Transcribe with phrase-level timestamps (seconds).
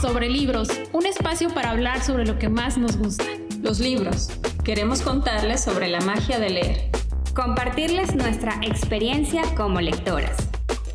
[0.00, 3.26] Sobre libros, un espacio para hablar sobre lo que más nos gusta.
[3.60, 4.30] Los libros.
[4.64, 6.90] Queremos contarles sobre la magia de leer.
[7.34, 10.38] Compartirles nuestra experiencia como lectoras.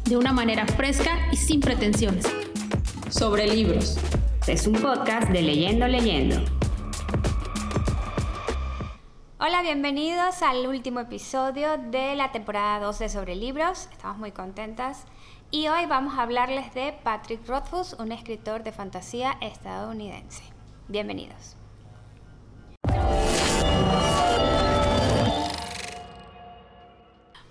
[0.06, 2.26] De una manera fresca y sin pretensiones.
[3.12, 4.00] Sobre libros.
[4.48, 6.38] Es un podcast de Leyendo Leyendo.
[9.38, 13.88] Hola, bienvenidos al último episodio de la temporada 12 sobre libros.
[13.92, 15.06] Estamos muy contentas.
[15.58, 20.44] Y hoy vamos a hablarles de Patrick Rothfuss, un escritor de fantasía estadounidense.
[20.90, 21.56] Bienvenidos.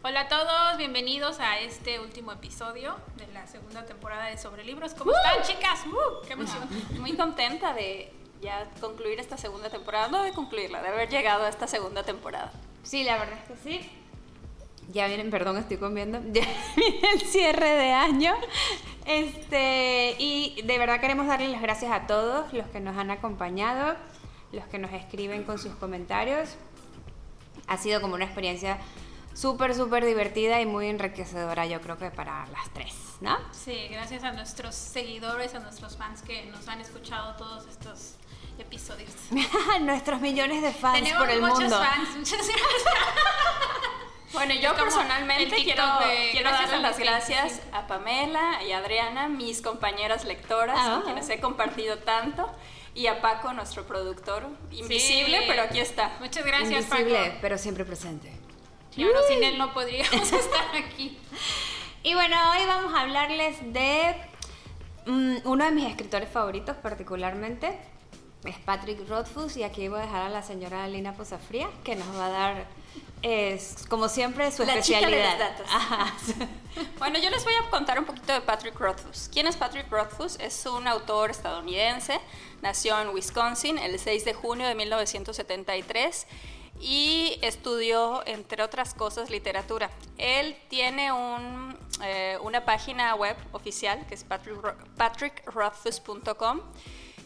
[0.03, 4.93] Hola a todos, bienvenidos a este último episodio de la segunda temporada de Sobre Libros.
[4.93, 5.87] ¿Cómo están, chicas?
[5.87, 6.27] ¡Uh!
[6.27, 6.69] ¡Qué emoción!
[7.01, 11.49] Muy contenta de ya concluir esta segunda temporada, no de concluirla, de haber llegado a
[11.49, 12.53] esta segunda temporada.
[12.83, 14.04] Sí, la verdad es que sí.
[14.89, 16.21] Ya vienen, perdón, estoy comiendo.
[16.33, 18.35] Ya viene el cierre de año.
[19.07, 23.97] Este, y de verdad queremos darles las gracias a todos los que nos han acompañado,
[24.53, 26.57] los que nos escriben con sus comentarios.
[27.67, 28.79] Ha sido como una experiencia
[29.35, 33.37] súper, súper divertida y muy enriquecedora, yo creo que para las tres, ¿no?
[33.53, 38.15] Sí, gracias a nuestros seguidores, a nuestros fans que nos han escuchado todos estos
[38.59, 39.11] episodios.
[39.81, 41.79] Nuestros millones de fans Tenemos por el muchos mundo.
[41.79, 42.55] fans, muchas gracias.
[44.47, 49.63] Bueno, yo personalmente quiero, de quiero darles las gracias a Pamela y a Adriana, mis
[49.63, 50.91] compañeras lectoras, Ah.
[50.97, 52.51] con quienes he compartido tanto,
[52.95, 55.45] y a Paco, nuestro productor, invisible, Sí.
[55.49, 56.13] pero aquí está.
[56.21, 57.39] Muchas gracias, Invisible, Paco.
[57.41, 58.31] pero siempre presente.
[58.95, 61.19] Claro, sin él no podríamos estar aquí.
[62.03, 64.15] Y bueno, hoy vamos a hablarles de
[65.07, 67.79] mm, uno de mis escritores favoritos particularmente.
[68.45, 72.15] Es Patrick Rothfuss y aquí voy a dejar a la señora Lina Posafría que nos
[72.15, 72.67] va a dar,
[73.23, 75.57] es, como siempre, su La chica de especialidad.
[75.71, 76.15] Ajá.
[76.99, 79.31] Bueno, yo les voy a contar un poquito de Patrick Rothfuss.
[79.33, 80.37] ¿Quién es Patrick Rothfuss?
[80.41, 82.21] Es un autor estadounidense,
[82.63, 86.27] nació en Wisconsin el 6 de junio de 1973
[86.81, 89.89] y estudió, entre otras cosas, literatura.
[90.19, 96.61] Él tiene un, eh, una página web oficial que es patrick- patrickrothfuss.com.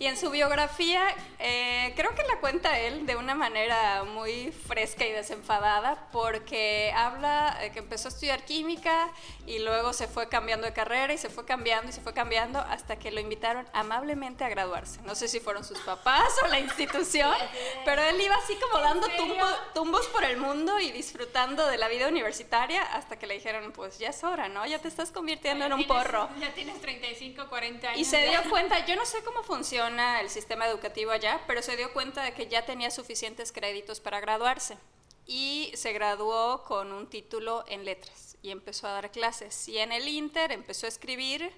[0.01, 1.03] Y en su biografía,
[1.41, 7.59] eh, creo que la cuenta él de una manera muy fresca y desenfadada, porque habla
[7.73, 9.11] que empezó a estudiar química
[9.45, 12.61] y luego se fue cambiando de carrera y se fue cambiando y se fue cambiando
[12.61, 15.01] hasta que lo invitaron amablemente a graduarse.
[15.03, 17.35] No sé si fueron sus papás o la institución,
[17.85, 21.89] pero él iba así como dando tumbo- tumbos por el mundo y disfrutando de la
[21.89, 24.65] vida universitaria hasta que le dijeron, pues ya es hora, ¿no?
[24.65, 26.29] Ya te estás convirtiendo en un Tienes- porro.
[26.39, 28.01] Ya tienes 35, 40 años.
[28.01, 28.41] Y se ya.
[28.43, 32.23] dio cuenta, yo no sé cómo funciona el sistema educativo allá, pero se dio cuenta
[32.23, 34.77] de que ya tenía suficientes créditos para graduarse.
[35.27, 39.69] Y se graduó con un título en letras y empezó a dar clases.
[39.69, 41.53] Y en el Inter empezó a escribir,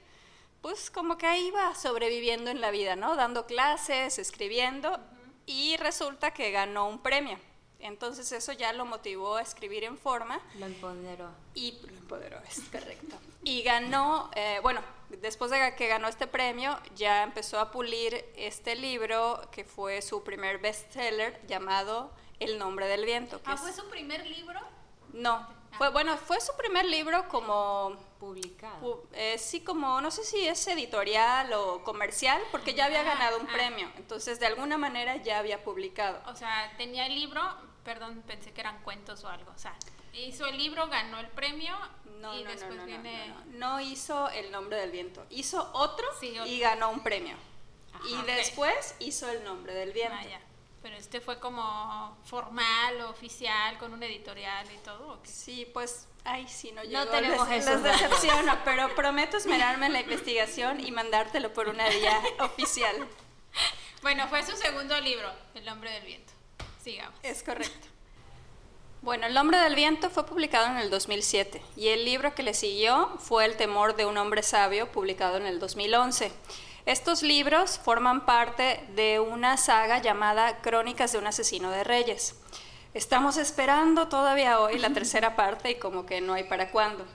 [0.60, 3.16] pues como que ahí iba sobreviviendo en la vida, ¿no?
[3.16, 4.98] Dando clases, escribiendo.
[5.46, 7.38] Y resulta que ganó un premio.
[7.80, 11.30] Entonces eso ya lo motivó a escribir en forma Lo empoderó.
[11.54, 13.16] y lo empoderó, es correcto.
[13.42, 18.74] Y ganó, eh, bueno, después de que ganó este premio, ya empezó a pulir este
[18.76, 23.42] libro que fue su primer bestseller llamado El nombre del viento.
[23.42, 24.60] que Ah, es- ¿fue su primer libro?
[25.12, 25.46] No,
[25.78, 28.80] fue, bueno, fue su primer libro como, Publicado.
[28.80, 33.04] pu- eh, sí, como, no sé si es editorial o comercial, porque ya había Ah,
[33.04, 33.52] ganado un ah.
[33.52, 33.88] premio.
[33.96, 36.20] Entonces, de alguna manera ya había publicado.
[36.30, 37.40] O sea, tenía el libro,
[37.84, 39.50] perdón, pensé que eran cuentos o algo.
[39.54, 39.74] O sea,
[40.12, 41.76] hizo el libro, ganó el premio
[42.20, 43.34] No, y no, después no, viene...
[43.48, 45.24] no, hizo El nombre del viento.
[45.30, 46.46] Hizo otro Sí, otro.
[46.46, 47.36] y ganó un premio.
[48.08, 50.16] y después hizo El nombre del viento.
[50.18, 50.40] Ah, ya.
[50.82, 55.20] Pero este fue como formal, oficial, con un editorial y todo.
[55.24, 58.00] Sí, pues, ay, sí, no No tenemos les, les datos.
[58.00, 63.06] decepciono, pero prometo esmerarme en la investigación y mandártelo por una vía oficial.
[64.00, 66.32] Bueno, fue su segundo libro, El hombre del viento.
[66.90, 67.14] Sigamos.
[67.22, 67.86] Es correcto.
[69.02, 72.52] Bueno, El nombre del viento fue publicado en el 2007 y el libro que le
[72.52, 76.30] siguió fue El temor de un hombre sabio, publicado en el 2011.
[76.84, 82.34] Estos libros forman parte de una saga llamada Crónicas de un asesino de reyes.
[82.92, 87.06] Estamos esperando todavía hoy la tercera parte y como que no hay para cuándo.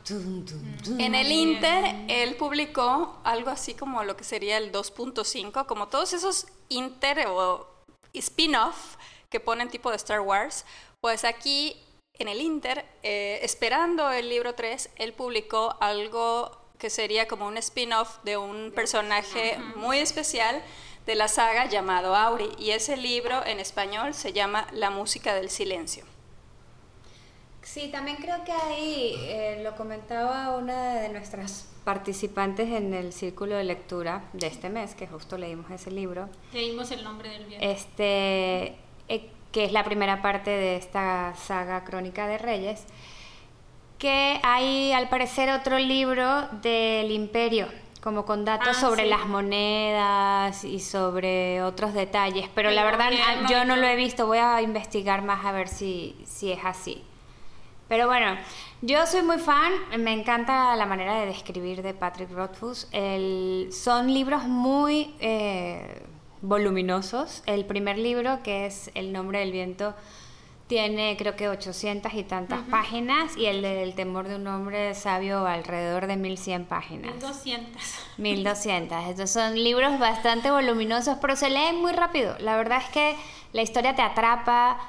[0.97, 6.13] En el Inter, él publicó algo así como lo que sería el 2.5, como todos
[6.13, 7.67] esos Inter o
[8.13, 8.95] spin-off
[9.35, 10.65] que ponen tipo de Star Wars.
[11.01, 11.75] Pues aquí
[12.13, 17.57] en el Inter, eh, esperando el libro 3, él publicó algo que sería como un
[17.57, 20.63] spin-off de un personaje muy especial
[21.05, 22.49] de la saga llamado Auri.
[22.57, 26.05] Y ese libro en español se llama La música del silencio.
[27.61, 33.55] Sí, también creo que ahí, eh, lo comentaba una de nuestras participantes en el círculo
[33.55, 36.29] de lectura de este mes, que justo leímos ese libro.
[36.53, 37.67] Leímos el nombre del viento.
[37.67, 42.85] Este, eh, que es la primera parte de esta saga Crónica de Reyes,
[43.97, 47.67] que hay al parecer otro libro del imperio,
[48.01, 49.09] como con datos Ah, sobre sí.
[49.09, 54.27] las monedas y sobre otros detalles, pero la verdad gobierno yo no lo he visto,
[54.27, 57.03] voy a investigar más a ver si, si es así.
[57.87, 58.35] Pero bueno,
[58.81, 62.87] yo soy muy fan, me encanta la manera de describir de Patrick Rothfuss.
[62.91, 66.01] El, son libros muy eh,
[66.41, 67.43] voluminosos.
[67.45, 69.95] El primer libro, que es El nombre del viento,
[70.67, 75.45] tiene creo que 800 y tantas páginas y el del temor de un hombre sabio
[75.45, 77.13] alrededor de 1100 páginas.
[77.13, 77.81] 1200.
[78.17, 79.05] 1200.
[79.09, 82.35] Estos son libros bastante voluminosos, pero se leen muy rápido.
[82.39, 83.15] La verdad es que
[83.53, 84.79] la historia te atrapa,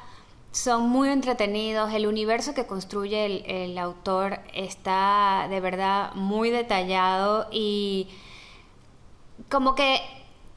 [0.51, 1.93] son muy entretenidos.
[1.93, 8.09] El universo que construye el, el autor está de verdad muy detallado y
[9.51, 10.01] como que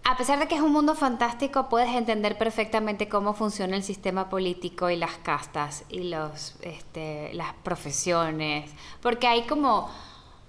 [0.04, 4.30] a pesar de que es un mundo fantástico, puedes entender perfectamente cómo funciona el sistema
[4.30, 9.90] político y las castas y los, este, las profesiones, porque hay como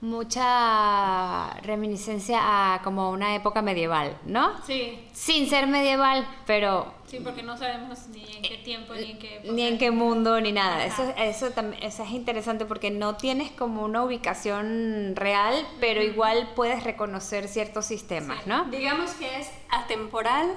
[0.00, 4.52] mucha reminiscencia a como una época medieval, ¿no?
[4.64, 9.18] Sí, Sin ser medieval, pero sí, porque no sabemos ni en qué tiempo ni en
[9.18, 9.52] qué época.
[9.52, 10.84] ni en qué mundo ni nada.
[10.84, 10.86] Ajá.
[10.86, 16.50] Eso, eso también eso es interesante porque no tienes como una ubicación real, pero igual
[16.54, 18.64] puedes reconocer ciertos sistemas, ¿no?
[18.66, 20.54] Digamos que es atemporal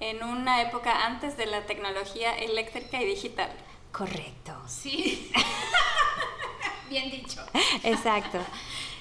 [0.00, 3.50] en una época antes de la tecnología eléctrica y digital.
[3.92, 4.52] Correcto.
[4.66, 5.30] Sí.
[6.88, 7.40] Bien dicho.
[7.84, 8.38] Exacto.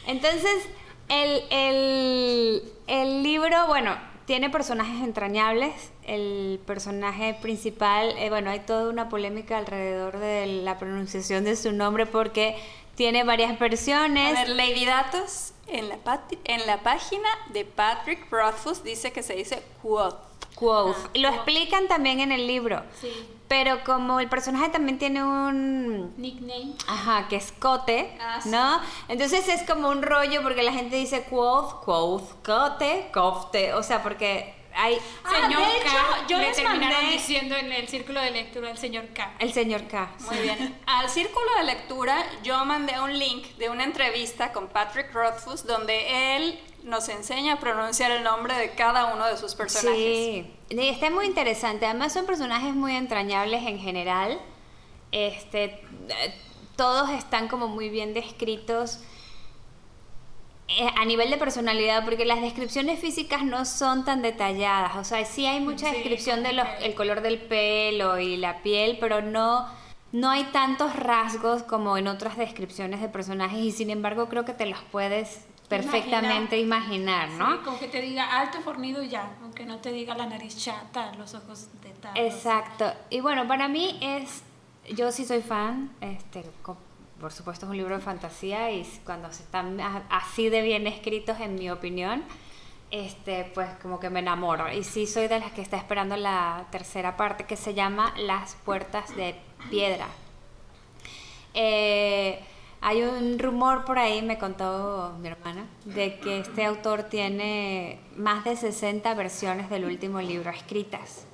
[0.06, 0.68] Entonces,
[1.10, 3.98] el, el, el libro, bueno,
[4.32, 5.74] tiene personajes entrañables.
[6.04, 11.74] El personaje principal, eh, bueno, hay toda una polémica alrededor de la pronunciación de su
[11.74, 12.56] nombre porque
[12.96, 14.32] tiene varias A versiones.
[14.34, 15.98] ver, Lady Datos, en la,
[16.46, 20.18] en la página de Patrick Rothfuss dice que se dice quote.
[20.56, 20.96] Quoth.
[21.06, 21.36] Ah, Lo quoth.
[21.38, 22.84] explican también en el libro.
[23.00, 23.10] Sí.
[23.48, 26.74] Pero como el personaje también tiene un Nickname.
[26.88, 28.50] Ajá, que es cote, Ah, sí.
[28.50, 28.80] ¿no?
[29.08, 34.04] Entonces es como un rollo porque la gente dice quoth, quoth, cote, cofte, o sea,
[34.04, 36.28] porque hay Ah, señor de hecho, K.
[36.28, 39.34] yo le les terminaron mandé- diciendo en el círculo de lectura el señor K.
[39.40, 40.12] el señor K.
[40.22, 40.80] Muy bien.
[40.86, 46.36] Al círculo de lectura yo mandé un link de una entrevista con Patrick Rothfuss donde
[46.38, 50.00] él nos enseña a pronunciar el nombre de cada uno de sus personajes.
[50.00, 51.86] Sí, está muy interesante.
[51.86, 54.40] Además son personajes muy entrañables en general.
[55.12, 56.34] Este, eh,
[56.76, 59.00] todos están como muy bien descritos
[60.96, 64.96] a nivel de personalidad, porque las descripciones físicas no son tan detalladas.
[64.98, 68.20] O sea, sí hay mucha Sí, descripción de como los, que- el color del pelo
[68.20, 69.68] y la piel, pero no,
[70.12, 74.54] no hay tantos rasgos como en otras descripciones de personajes y sin embargo creo que
[74.54, 77.52] te los puedes perfectamente imaginar, ¿no?
[77.54, 80.58] Sí, como que te diga alto, fornido y ya, aunque no te diga la nariz
[80.58, 82.18] chata, los ojos de tal.
[82.18, 82.92] Exacto.
[83.10, 84.44] Y bueno, para mí es,
[84.94, 86.44] yo sí soy fan, este,
[87.22, 89.80] por supuesto es un libro de fantasía y cuando se están
[90.10, 92.24] así de bien escritos, en mi opinión,
[92.90, 94.72] este, pues como que me enamoro.
[94.74, 98.56] Y sí soy de las que está esperando la tercera parte que se llama Las
[98.66, 99.36] puertas de
[99.70, 100.08] piedra.
[101.54, 102.44] Eh,
[102.82, 108.44] hay un rumor por ahí, me contó mi hermana, de que este autor tiene más
[108.44, 111.28] de 60 versiones del último libro escritas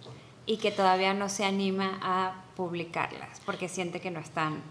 [0.46, 4.62] y que todavía no se anima a publicarlas porque siente que no están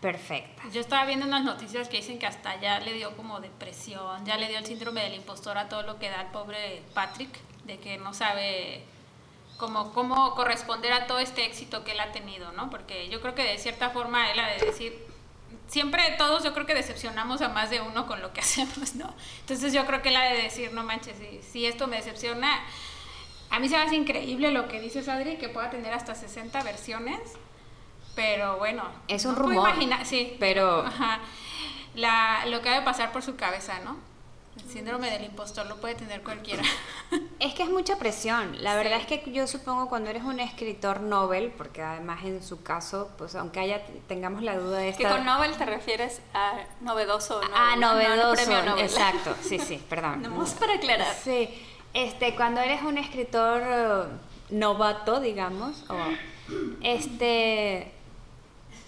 [0.00, 0.72] perfectas.
[0.72, 4.36] Yo estaba viendo unas noticias que dicen que hasta ya le dio como depresión, ya
[4.36, 7.30] le dio el síndrome del impostor a todo lo que da el pobre Patrick,
[7.64, 8.82] de que no sabe
[9.58, 12.70] cómo, corresponder a todo este éxito que él ha tenido, ¿no?
[12.70, 15.06] Porque yo creo que de cierta forma él ha de decir,
[15.68, 19.12] siempre todos yo creo que decepcionamos a más de uno con lo que hacemos, ¿no?
[19.40, 22.64] Entonces yo creo que él ha de decir, no manches, si, si esto me decepciona,
[23.50, 26.62] a mí se me hace increíble lo que dices, Adri, que pueda tener hasta 60
[26.62, 27.20] versiones.
[28.14, 31.20] Pero bueno, Es un no rumor, imaginar- sí, pero- ajá,
[31.94, 33.96] la, lo que ha de pasar por su cabeza, ¿no?
[34.56, 36.62] El síndrome del impostor lo puede tener cualquiera.
[37.38, 38.62] Es que es mucha presión.
[38.62, 42.62] La verdad es que yo supongo cuando eres un escritor Nobel, porque además en su
[42.62, 46.52] caso, pues aunque haya tengamos la duda de Que esta con Nobel te refieres a
[46.82, 47.40] novedoso.
[47.54, 47.94] Ah, ¿no?
[47.94, 48.62] No, no novedoso.
[48.64, 48.84] Nobel.
[48.84, 50.20] Exacto, sí, sí, perdón.
[50.22, 51.14] Nomás para aclarar.
[51.24, 51.48] Sí,
[51.94, 54.02] este, cuando eres un escritor eh,
[54.50, 55.96] novato, digamos, o
[56.82, 57.92] este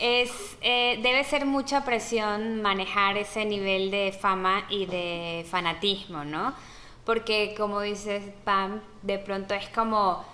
[0.03, 6.55] es eh, debe ser mucha presión manejar ese nivel de fama y de fanatismo, ¿no?
[7.05, 10.25] Porque como dices Pam, de pronto es como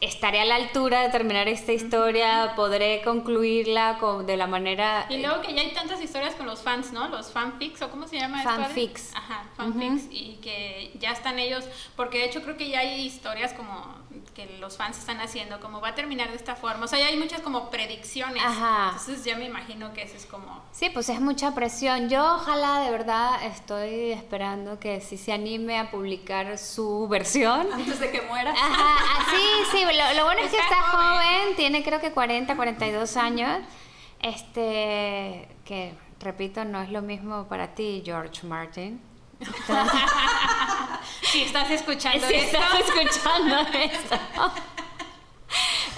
[0.00, 5.06] estaré a la altura de terminar esta historia, podré concluirla con, de la manera...
[5.10, 7.08] Y luego que ya hay tantas historias con los fans, ¿no?
[7.08, 8.38] Los fanfics, ¿o cómo se llama?
[8.38, 8.50] esto?
[8.50, 9.14] Fanfics.
[9.14, 11.64] Ajá, fanfics, y que ya están ellos,
[11.96, 14.03] porque de hecho creo que ya hay historias como
[14.34, 17.06] que los fans están haciendo, como va a terminar de esta forma, o sea, ya
[17.06, 18.90] hay muchas como predicciones, Ajá.
[18.98, 20.62] entonces ya me imagino que eso es como...
[20.72, 22.08] Sí, pues es mucha presión.
[22.08, 27.66] Yo ojalá de verdad estoy esperando que si se anime a publicar su versión.
[27.72, 28.50] Antes de que muera.
[28.50, 31.08] Ajá, ah, sí, sí, lo, lo bueno es que Está está joven.
[31.44, 33.60] joven, tiene creo que 40, 42 años.
[34.20, 39.00] Este, que repito, no es lo mismo para ti, George Martin.
[41.22, 44.16] Si estás escuchando Si esto, estás escuchando esto.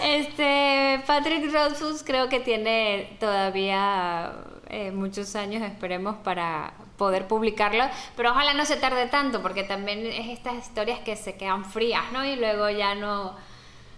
[0.02, 4.32] Este, Patrick Rothfuss creo que tiene todavía
[4.68, 7.84] eh, muchos años, esperemos, para poder publicarlo,
[8.16, 12.04] pero ojalá no se tarde tanto, porque también es estas historias que se quedan frías,
[12.12, 12.24] ¿no?
[12.24, 13.36] Y luego ya no,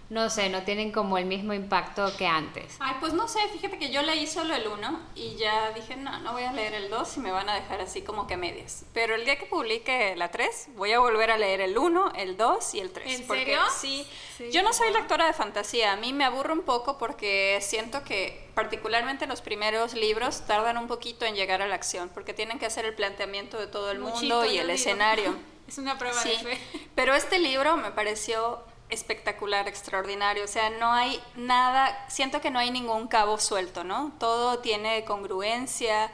[0.09, 2.75] no sé, no tienen como el mismo impacto que antes.
[2.79, 6.19] Ay, pues no sé, fíjate que yo leí solo el 1 y ya dije, no,
[6.21, 8.37] no voy a leer el 2 y me van a dejar así como que a
[8.37, 8.85] medias.
[8.93, 12.37] Pero el día que publique la 3, voy a volver a leer el 1, el
[12.37, 13.19] 2 y el 3.
[13.21, 13.61] ¿En porque serio?
[13.79, 14.49] Sí, Sí.
[14.51, 18.49] yo no soy lectora de fantasía, a mí me aburre un poco porque siento que
[18.55, 22.65] particularmente los primeros libros tardan un poquito en llegar a la acción, porque tienen que
[22.65, 24.75] hacer el planteamiento de todo el Muchito, mundo y el digo.
[24.75, 25.35] escenario.
[25.69, 26.57] Es una prueba Sí, de fe.
[26.95, 30.43] pero este libro me pareció espectacular, extraordinario.
[30.43, 34.11] O sea, no hay nada, siento que no hay ningún cabo suelto, ¿no?
[34.19, 36.11] Todo tiene congruencia,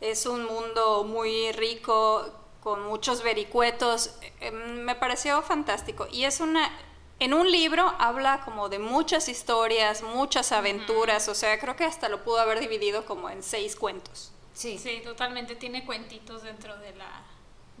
[0.00, 4.14] es un mundo muy rico, con muchos vericuetos.
[4.40, 6.06] Eh, Me pareció fantástico.
[6.10, 6.70] Y es una.
[7.18, 12.08] En un libro habla como de muchas historias, muchas aventuras, o sea, creo que hasta
[12.08, 14.32] lo pudo haber dividido como en seis cuentos.
[14.54, 14.78] Sí.
[14.78, 17.22] Sí, totalmente, tiene cuentitos dentro, de la,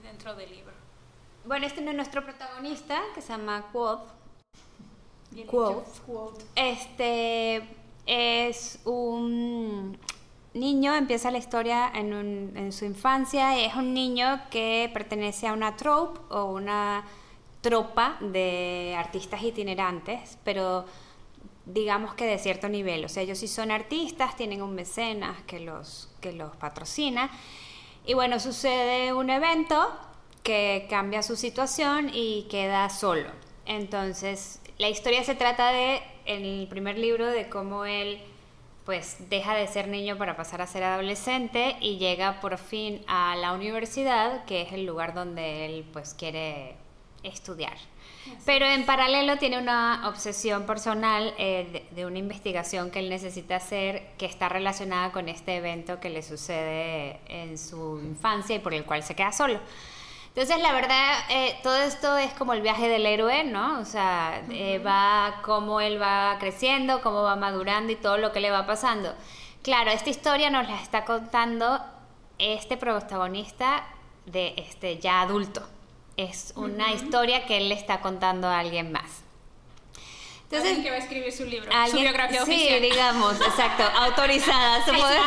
[0.02, 0.74] dentro del libro.
[1.46, 3.70] Bueno, este no es nuestro protagonista, que se llama
[5.46, 6.00] Quoth.
[6.06, 6.44] Quote.
[6.56, 7.62] Este
[8.06, 9.96] es un
[10.54, 15.52] niño, empieza la historia en, un- en su infancia, es un niño que pertenece a
[15.52, 17.04] una troupe o una
[17.60, 20.84] tropa de artistas itinerantes, pero
[21.66, 25.60] digamos que de cierto nivel, o sea, ellos sí son artistas, tienen un mecenas que
[25.60, 27.30] los, que los patrocina,
[28.04, 29.86] y bueno, sucede un evento
[30.42, 33.28] que cambia su situación y queda solo.
[33.70, 38.20] Entonces, la historia se trata de, en el primer libro, de cómo él
[38.84, 43.36] pues deja de ser niño para pasar a ser adolescente y llega por fin a
[43.36, 46.74] la universidad, que es el lugar donde él pues quiere
[47.22, 47.76] estudiar.
[48.44, 53.54] Pero en paralelo tiene una obsesión personal eh, de, de una investigación que él necesita
[53.54, 58.74] hacer que está relacionada con este evento que le sucede en su infancia y por
[58.74, 59.60] el cual se queda solo.
[60.34, 63.80] Entonces, la verdad, eh, todo esto es como el viaje del héroe, ¿no?
[63.80, 68.38] O sea, eh, va cómo él va creciendo, cómo va madurando y todo lo que
[68.40, 69.12] le va pasando.
[69.62, 71.80] Claro, esta historia nos la está contando
[72.38, 73.84] este protagonista
[74.24, 75.62] de este ya adulto.
[76.16, 79.24] Es una historia que él le está contando a alguien más.
[80.52, 82.82] Alguien que va a escribir su libro, su biografía sí, oficial.
[82.82, 84.84] digamos, exacto, autorizada.
[84.84, 85.18] se puede-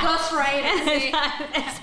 [0.99, 1.11] Sí,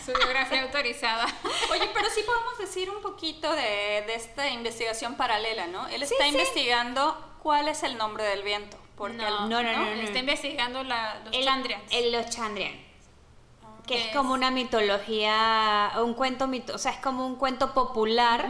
[0.05, 1.27] su biografía autorizada.
[1.71, 5.89] Oye, pero sí podemos decir un poquito de, de esta investigación paralela, ¿no?
[5.89, 6.31] Él está sí.
[6.31, 8.77] investigando cuál es el nombre del viento.
[8.97, 10.03] Porque no, el- no, no, no, no.
[10.03, 11.83] Está investigando la, los El- Chandrians.
[11.93, 12.79] el- los Chandrian.
[13.87, 18.47] Que es como una mitología, un cuento, mito, o sea, es como un cuento popular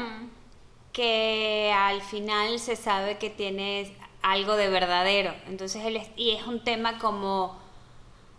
[0.92, 5.34] que al final se sabe que tiene algo de verdadero.
[5.46, 7.58] Entonces, él es- y es un tema como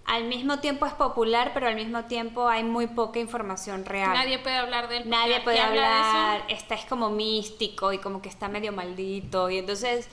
[0.05, 4.13] al mismo tiempo es popular, pero al mismo tiempo hay muy poca información real.
[4.13, 5.03] Nadie puede hablar de él.
[5.03, 9.49] porque Nadie puede habla hablar, está es como místico y como que está medio maldito
[9.49, 10.09] y entonces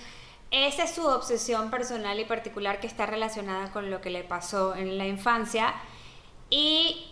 [0.50, 4.74] esa es su obsesión personal y particular que está relacionada con lo que le pasó
[4.74, 5.74] en la infancia
[6.50, 7.06] y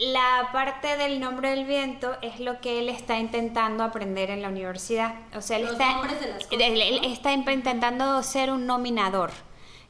[0.00, 4.48] la parte del nombre del viento es lo que él está intentando aprender en la
[4.48, 5.14] universidad.
[5.36, 5.92] O sea, él Los está, de
[6.28, 7.08] las cosas, él- él ¿no?
[7.08, 9.30] está intentando ser un nominador.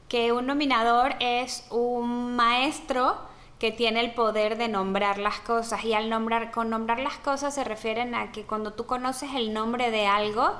[0.09, 3.17] Que un nominador es un maestro
[3.57, 5.85] que tiene el poder de nombrar las cosas.
[5.85, 9.53] Y al nombrar, con nombrar las cosas se refieren a que cuando tú conoces el
[9.53, 10.51] nombre de algo,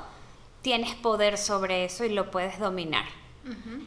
[0.61, 3.03] tienes poder sobre eso y lo puedes dominar.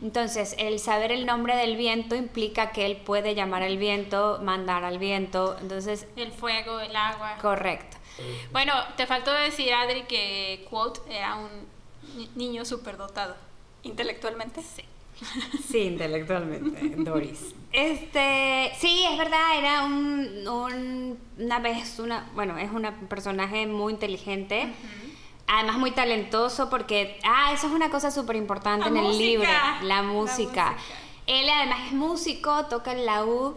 [0.03, 4.85] Entonces, el saber el nombre del viento implica que él puede llamar al viento, mandar
[4.85, 5.57] al viento.
[5.61, 7.37] Entonces, El fuego, el agua.
[7.41, 7.97] correcto.
[8.53, 11.49] Bueno, te faltó decir, Adri, que Quote era un
[12.17, 13.35] ni- niño superdotado.
[13.83, 14.63] intelectualmente.
[14.63, 14.83] Sí.
[15.71, 17.55] Sí, intelectualmente, Doris.
[17.73, 23.93] Este, sí, es verdad, era un, un- una vez, una, bueno, es un personaje muy
[23.93, 24.69] inteligente,
[25.47, 29.49] Además muy talentoso porque, ah, eso es una cosa súper importante en el libro,
[29.83, 30.77] la música.
[31.27, 33.55] Él además es músico, toca el laúd.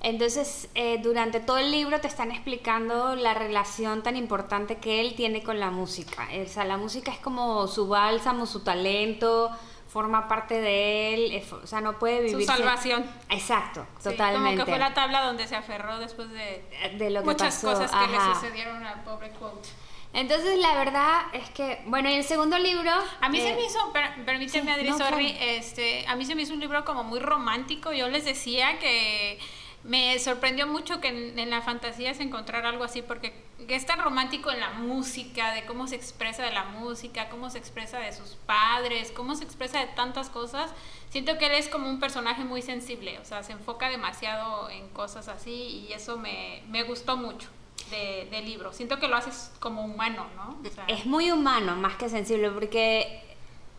[0.00, 5.14] Entonces, eh, durante todo el libro te están explicando la relación tan importante que él
[5.16, 6.28] tiene con la música.
[6.44, 9.50] O sea, la música es como su bálsamo, su talento,
[9.88, 12.46] forma parte de él, o sea, no puede vivir.
[12.46, 13.04] Su salvación.
[13.30, 14.50] Exacto, totalmente.
[14.50, 17.90] Como que fue la tabla donde se aferró después de, de lo que muchas cosas
[17.90, 19.68] que le sucedieron al pobre Quote.
[20.12, 22.90] Entonces, la verdad es que, bueno, y el segundo libro...
[23.20, 23.92] A mí se eh, me hizo,
[24.24, 27.92] permíteme, Adri, sorry, este, a mí se me hizo un libro como muy romántico.
[27.92, 29.38] Yo les decía que
[29.84, 33.32] me sorprendió mucho que en, la fantasía se encontrara algo así, porque
[33.68, 37.58] es tan romántico en la música, de cómo se expresa de la música, cómo se
[37.58, 40.72] expresa de sus padres, cómo se expresa de tantas cosas.
[41.10, 44.88] Siento que él es como un personaje muy sensible, o sea, se enfoca demasiado en
[44.88, 47.48] cosas así y eso me, me gustó mucho.
[47.90, 48.72] De, libro.
[48.72, 50.56] Siento que lo haces como humano, ¿no?
[50.86, 53.22] es muy humano, más que sensible, porque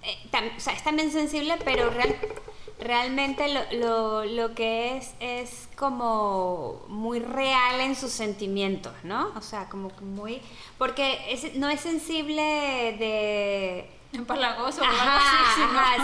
[0.01, 0.17] eh,
[0.55, 2.15] o sea, es también sensible, pero real,
[2.79, 9.31] realmente lo, lo, que es es como muy real en sus sentimientos, ¿no?
[9.35, 10.41] O sea, como muy...
[10.77, 12.41] Porque es, no es sensible
[12.97, 15.19] de empalagoso ajá,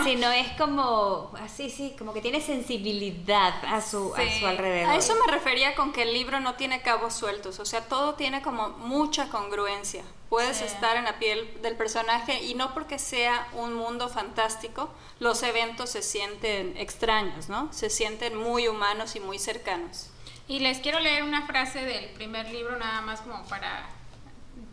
[0.04, 4.96] sino es como así sí como que tiene sensibilidad a su a su alrededor a
[4.96, 8.42] eso me refería con que el libro no tiene cabos sueltos o sea todo tiene
[8.42, 10.04] como mucha congruencia.
[10.28, 15.42] Puedes estar en la piel del personaje y no porque sea un mundo fantástico los
[15.42, 20.10] eventos se sienten extraños no se sienten muy humanos y muy cercanos.
[20.48, 23.88] Y les quiero leer una frase del primer libro nada más como para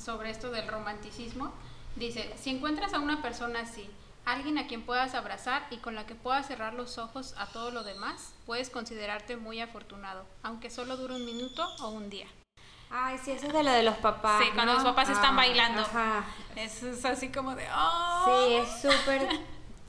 [0.04, 1.52] sobre esto del romanticismo.
[1.96, 3.90] Dice, si encuentras a una persona así,
[4.26, 7.72] alguien a quien puedas abrazar y con la que puedas cerrar los ojos a todo
[7.72, 12.28] lo demás, puedes considerarte muy afortunado, aunque solo dure un minuto o un día.
[12.90, 14.44] Ay, sí, eso es de lo de los papás.
[14.44, 15.82] Sí, cuando los papás están ah, bailando.
[15.82, 16.26] Ajá.
[16.56, 17.66] Eso es así como de...
[17.76, 18.26] Oh".
[18.26, 19.28] Sí, es súper,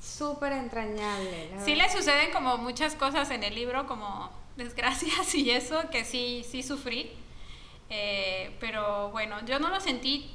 [0.01, 1.51] súper entrañable.
[1.63, 6.47] Sí le suceden como muchas cosas en el libro, como desgracias y eso, que sí,
[6.49, 7.13] sí sufrí.
[7.91, 10.35] Eh, pero bueno, yo no lo sentí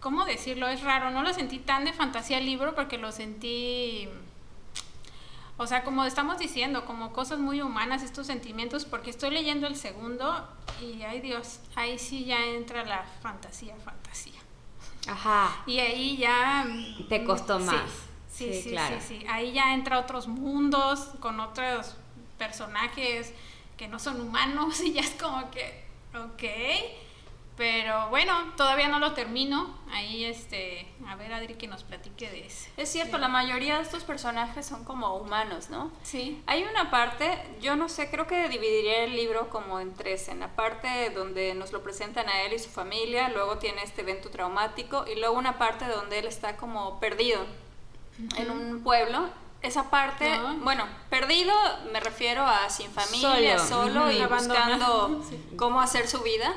[0.00, 0.68] ¿cómo decirlo?
[0.68, 4.08] Es raro, no lo sentí tan de fantasía el libro porque lo sentí,
[5.56, 9.76] o sea, como estamos diciendo, como cosas muy humanas, estos sentimientos, porque estoy leyendo el
[9.76, 10.48] segundo
[10.80, 14.40] y, ay Dios, ahí sí ya entra la fantasía, fantasía.
[15.08, 15.62] Ajá.
[15.66, 16.66] Y ahí ya...
[17.08, 17.90] Te costó más.
[18.30, 18.96] Sí, sí, sí, claro.
[19.00, 19.26] sí, sí.
[19.28, 21.96] Ahí ya entra otros mundos con otros
[22.36, 23.32] personajes
[23.76, 25.84] que no son humanos y ya es como que,
[26.14, 27.07] ok
[27.58, 29.76] pero bueno, todavía no lo termino.
[29.90, 32.70] Ahí, este, a ver, Adri, que nos platique de eso.
[32.76, 35.90] Es cierto, la mayoría de estos personajes son como humanos, ¿no?
[36.04, 36.40] Sí.
[36.46, 40.28] Hay una parte, yo no sé, creo que dividiría el libro como en tres.
[40.28, 44.02] En la parte donde nos lo presentan a él y su familia, luego tiene este
[44.02, 47.44] evento traumático y luego una parte donde él está como perdido
[48.36, 49.28] en un pueblo
[49.60, 51.52] esa parte, bueno, perdido
[51.92, 55.20] me refiero a sin familia, solo, y buscando
[55.56, 56.54] cómo hacer su vida.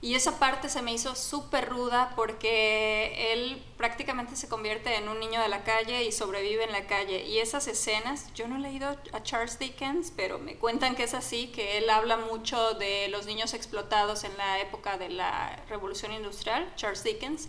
[0.00, 5.18] Y esa parte se me hizo súper ruda porque él prácticamente se convierte en un
[5.18, 7.24] niño de la calle y sobrevive en la calle.
[7.26, 11.14] Y esas escenas, yo no he leído a Charles Dickens, pero me cuentan que es
[11.14, 16.12] así, que él habla mucho de los niños explotados en la época de la Revolución
[16.12, 17.48] Industrial, Charles Dickens.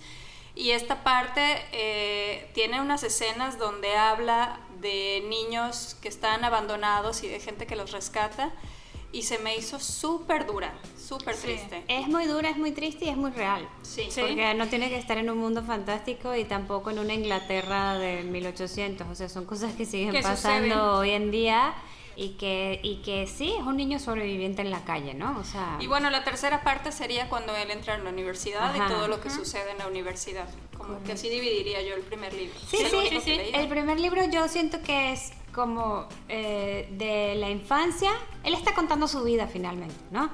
[0.55, 7.27] Y esta parte eh, tiene unas escenas donde habla de niños que están abandonados y
[7.27, 8.51] de gente que los rescata
[9.11, 10.73] y se me hizo súper dura,
[11.09, 11.83] súper triste.
[11.87, 13.67] Es muy dura, es muy triste y es muy real.
[13.81, 14.07] Sí.
[14.15, 18.21] Porque no tiene que estar en un mundo fantástico y tampoco en una Inglaterra de
[18.23, 19.07] 1800.
[19.07, 21.73] O sea, son cosas que siguen pasando hoy en día
[22.15, 25.35] y que, y que sí, es un niño sobreviviente en la calle, ¿no?
[25.39, 25.77] O sea...
[25.79, 29.19] Y bueno, la tercera parte sería cuando él entra en la universidad y todo lo
[29.19, 30.47] que sucede en la universidad.
[30.77, 32.59] Como que así dividiría yo el primer libro.
[32.69, 33.39] Sí, sí, sí.
[33.53, 38.11] El primer libro yo siento que es como eh, de la infancia,
[38.43, 40.29] él está contando su vida finalmente, ¿no?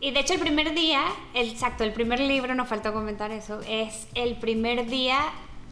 [0.00, 1.04] Y de hecho el primer día,
[1.34, 5.20] el, exacto, el primer libro, nos faltó comentar eso, es el primer día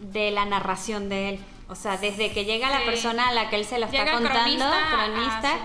[0.00, 1.40] de la narración de él.
[1.68, 4.64] O sea, desde que llega la persona a la que él se lo está contando,
[4.92, 5.56] cronista,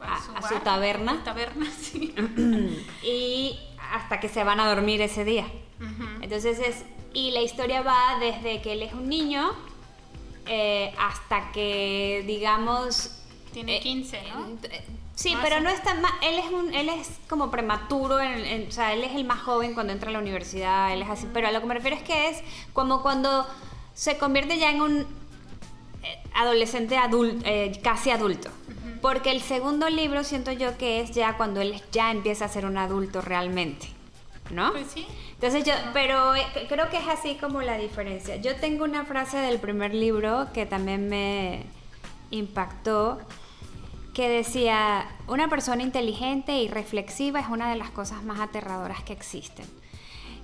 [0.00, 1.22] a, su, taberna.
[1.24, 2.14] taberna sí.
[3.02, 3.58] y
[3.92, 5.46] hasta que se van a dormir ese día.
[6.22, 9.52] Entonces es, y la historia va desde que él es un niño
[10.46, 13.22] eh, hasta que, digamos...
[13.52, 14.58] Tiene 15, eh, ¿no?
[15.16, 18.92] Eh, sí, pero no está más, él es un, él es como prematuro, o sea,
[18.92, 21.52] él es el más joven cuando entra a la universidad, él es así, pero a
[21.52, 23.46] lo que me refiero es que es como cuando
[23.94, 25.06] se convierte ya en un
[26.34, 27.44] adolescente adulto,
[27.82, 28.50] casi adulto.
[29.00, 32.66] Porque el segundo libro siento yo que es ya cuando él ya empieza a ser
[32.66, 33.88] un adulto realmente.
[34.50, 34.72] ¿no?
[34.72, 35.06] Pues sí.
[35.34, 38.36] Entonces yo, pero eh, creo que es así como la diferencia.
[38.36, 41.64] Yo tengo una frase del primer libro que también me
[42.30, 43.18] impactó,
[44.16, 49.12] que decía, una persona inteligente y reflexiva es una de las cosas más aterradoras que
[49.12, 49.66] existen.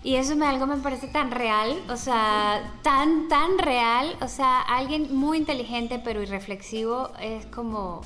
[0.05, 4.61] Y eso me algo me parece tan real, o sea, tan, tan real, o sea,
[4.61, 8.03] alguien muy inteligente pero irreflexivo es como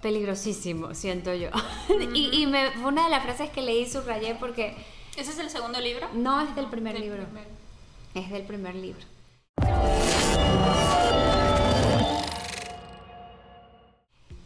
[0.00, 1.50] peligrosísimo, siento yo.
[2.14, 4.74] y y me, fue una de las frases que leí subrayé porque
[5.18, 6.08] ¿Ese es el segundo libro?
[6.14, 7.50] no es del primer Del libro, primero.
[8.14, 9.04] es del primer libro.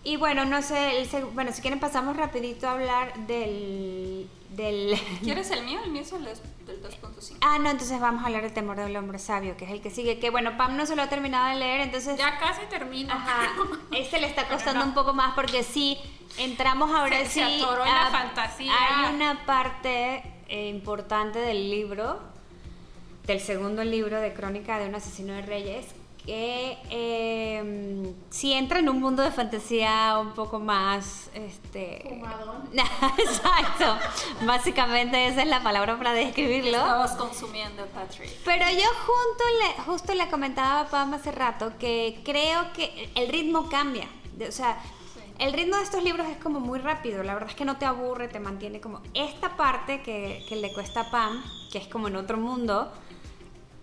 [0.05, 4.29] Y bueno, no sé, el bueno, si quieren pasamos rapidito a hablar del...
[4.51, 5.81] del ¿Quieres el mío?
[5.85, 6.35] El mío es el del
[6.83, 7.37] 2.5.
[7.41, 9.91] ah, no, entonces vamos a hablar del temor del hombre sabio, que es el que
[9.91, 12.19] sigue, que bueno, Pam no se lo ha terminado de leer, entonces...
[12.19, 13.13] Ya casi termino.
[13.13, 13.53] Ajá,
[13.93, 14.87] este le está costando no.
[14.87, 15.97] un poco más porque sí,
[16.39, 17.41] entramos ahora Se- sí...
[17.41, 18.73] se atoró en la fantasía.
[19.07, 22.19] Hay una parte eh, importante del libro,
[23.27, 25.87] del segundo libro de Crónica de un asesino de reyes,
[26.25, 31.31] que eh, sí entra en un mundo de fantasía un poco más...
[31.35, 32.69] Este, Fumadón.
[33.19, 33.99] Exacto,
[34.47, 36.79] básicamente esa es la palabra para describirlo.
[36.79, 38.31] Estabas consumiendo, Patrick.
[38.45, 43.29] Pero yo junto le, justo le comentaba a Pam hace rato que creo que el
[43.29, 44.07] ritmo cambia.
[44.47, 44.79] O sea,
[45.39, 47.25] el ritmo de estos libros es como muy rápido.
[47.25, 49.01] La verdad es que no te aburre, te mantiene como...
[49.15, 52.93] Esta parte que, que le cuesta a Pam, que es como en otro mundo,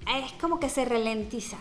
[0.07, 1.57] es como que se ralentiza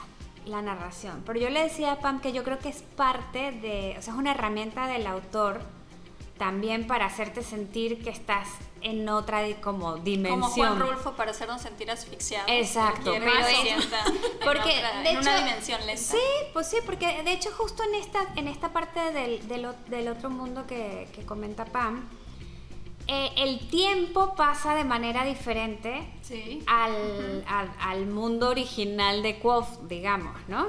[0.48, 1.22] la narración.
[1.26, 3.96] Pero yo le decía a Pam que yo creo que es parte de...
[3.98, 5.60] O sea, es una herramienta del autor
[6.38, 8.46] también para hacerte sentir que estás
[8.80, 10.40] en otra como dimensión.
[10.40, 12.48] Como Juan Rulfo para hacernos sentir asfixiados.
[12.48, 16.00] Exacto, pero que se es- sienta en porque otra- de en una hecho- dimensión lenta.
[16.02, 16.16] Sí,
[16.52, 19.48] pues sí, porque de hecho justo en esta, en esta parte del,
[19.88, 22.08] del otro mundo que, que comenta Pam,
[23.08, 26.62] eh, el tiempo pasa de manera diferente Sí.
[26.66, 30.66] al, al- al mundo original de Quoth, digamos, ¿no?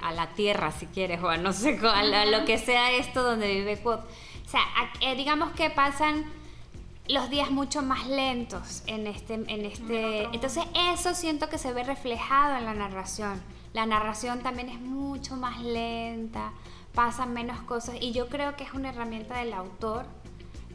[0.00, 3.22] A la tierra, si quieres, o a no sé, a, la- lo que sea esto
[3.22, 4.00] donde vive Quoth.
[4.46, 6.24] O sea, a- eh, digamos que pasan
[7.08, 10.22] los días mucho más lentos en este, en este.
[10.32, 10.64] Entonces
[10.94, 13.42] eso siento que se ve reflejado en la narración.
[13.72, 16.52] La narración también es mucho más lenta,
[16.94, 20.04] pasan menos cosas y yo creo que es una herramienta del autor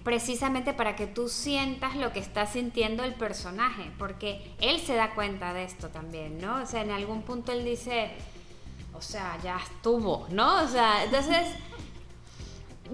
[0.07, 5.13] precisamente para que tú sientas lo que está sintiendo el personaje, porque él se da
[5.13, 6.61] cuenta de esto también, ¿no?
[6.61, 8.11] O sea, en algún punto él dice,
[8.93, 10.63] o sea, ya estuvo, ¿no?
[10.63, 11.53] O sea, entonces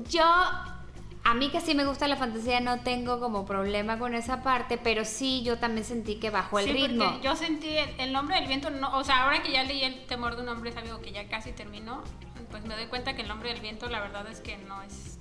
[0.09, 4.41] yo, a mí que sí me gusta la fantasía, no tengo como problema con esa
[4.41, 7.21] parte, pero sí yo también sentí que bajó el Sí, porque ritmo.
[7.21, 10.07] Yo sentí el, el nombre del viento, no, o sea, ahora que ya leí el
[10.07, 12.01] temor de un hombre sabio que ya casi terminó,
[12.49, 15.19] pues me doy cuenta que el nombre del viento la verdad es que no es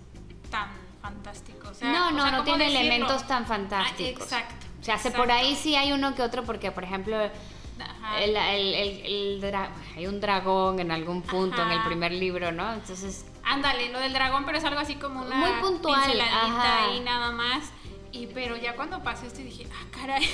[0.51, 0.71] tan
[1.03, 1.69] fantástico.
[1.69, 2.81] O sea, no, o no, sea, no ¿cómo tiene decirlo?
[2.81, 4.25] elementos tan Ah, fantásticos.
[4.25, 4.67] exacto.
[4.81, 7.17] O sea, se por ahí sí hay uno que otro, porque por ejemplo,
[8.21, 9.55] el, el- el-
[9.97, 12.73] hay un dragón en algún punto en el primer libro, ¿no?
[12.73, 17.01] Entonces, Ándale, lo del dragón, pero es algo así como una Muy puntual, pinceladita ahí
[17.01, 17.71] nada más.
[18.12, 20.29] Y pero ya cuando pasó esto dije, ah, caray.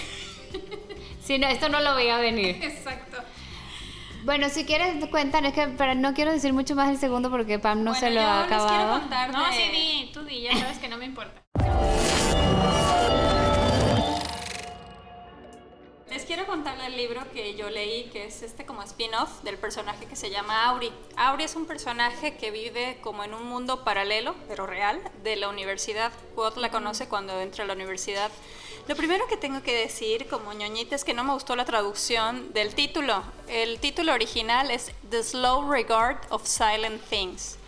[1.23, 2.59] sí, no, esto no lo veía venir.
[2.63, 3.19] Exacto.
[4.29, 7.59] Bueno, si quieres cuentan, es que pero no quiero decir mucho más del segundo porque
[7.59, 9.01] Pam no Bueno, se lo yo ha les quiero acabado.
[9.01, 11.43] contar No, de- sí, di, tú di, ya sabes que no me importa.
[16.11, 20.05] Les quiero contar del libro que yo leí, que es este como spin-off del personaje
[20.05, 20.93] que se llama Auri.
[21.17, 25.49] Auri es un personaje que vive como en un mundo paralelo, pero real, de la
[25.49, 26.13] universidad.
[26.35, 28.31] Quoth la conoce cuando entra a la universidad.
[28.89, 32.55] Lo primero que tengo que decir como ñoñita es que no me gustó la traducción
[32.55, 33.23] del título.
[33.47, 37.59] El título original es The Slow Regard of Silent Things.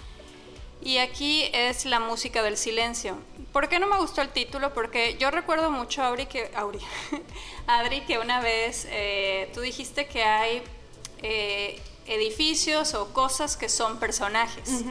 [0.80, 3.18] Y aquí es la música del silencio.
[3.52, 4.72] ¿Por qué no me gustó el título?
[4.72, 6.80] Porque yo recuerdo mucho, Auri, que, Auri,
[7.66, 10.62] Adri, que una vez eh, tú dijiste que hay
[11.20, 14.84] eh, edificios o cosas que son personajes.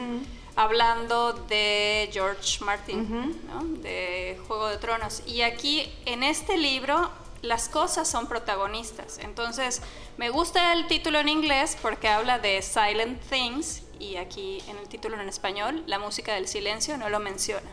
[0.60, 3.64] Hablando de George Martin, ¿no?
[3.80, 5.22] de Juego de Tronos.
[5.26, 9.16] Y aquí, en este libro, las cosas son protagonistas.
[9.20, 9.80] Entonces,
[10.18, 14.86] me gusta el título en inglés porque habla de Silent Things y aquí en el
[14.86, 17.70] título en español, la música del silencio no lo menciona.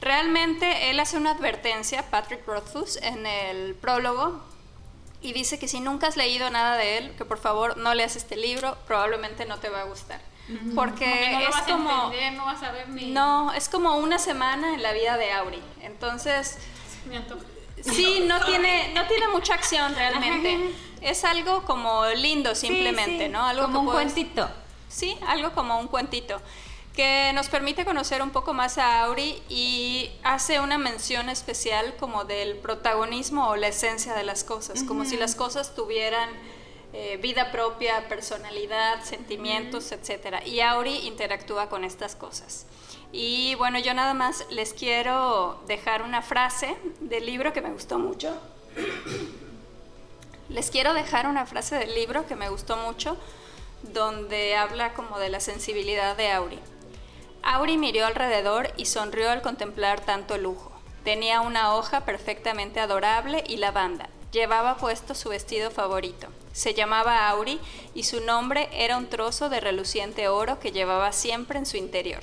[0.00, 4.40] Realmente él hace una advertencia, Patrick Rothfuss, en el prólogo
[5.20, 8.16] y dice que si nunca has leído nada de él, que por favor no leas
[8.16, 10.22] este libro, probablemente no te va a gustar.
[10.74, 11.90] Porque no lo es vas como...
[11.90, 13.06] a entender, no vas a ver ni...
[13.10, 15.60] No, es como una semana en la vida de Auri.
[15.82, 16.58] Entonces,
[17.08, 17.44] Me antoja.
[17.82, 20.72] sí, no tiene, no tiene mucha acción realmente.
[21.00, 23.44] Es algo como lindo simplemente, Sí, sí, ¿no?
[23.44, 24.48] Algo como un puedes- cuentito.
[24.88, 26.40] Sí, algo como un cuentito.
[26.94, 32.24] que nos permite conocer un poco más a Auri y hace una mención especial como
[32.24, 36.30] del protagonismo o la esencia de las cosas, como si las cosas tuvieran
[36.98, 40.36] eh, vida propia, personalidad, sentimientos, etc.
[40.46, 42.64] Y Auri interactúa con estas cosas.
[43.12, 47.98] Y bueno, yo nada más les quiero dejar una frase del libro que me gustó
[47.98, 48.34] mucho.
[50.48, 53.18] les quiero dejar una frase del libro que me gustó mucho,
[53.82, 56.60] donde habla como de la sensibilidad de Auri.
[57.42, 60.72] Auri miró alrededor y sonrió al contemplar tanto lujo.
[61.04, 64.08] Tenía una hoja perfectamente adorable y lavanda.
[64.36, 66.26] Llevaba puesto su vestido favorito.
[66.52, 67.58] Se llamaba Auri
[67.94, 72.20] y su nombre era un trozo de reluciente oro que llevaba siempre en su interior.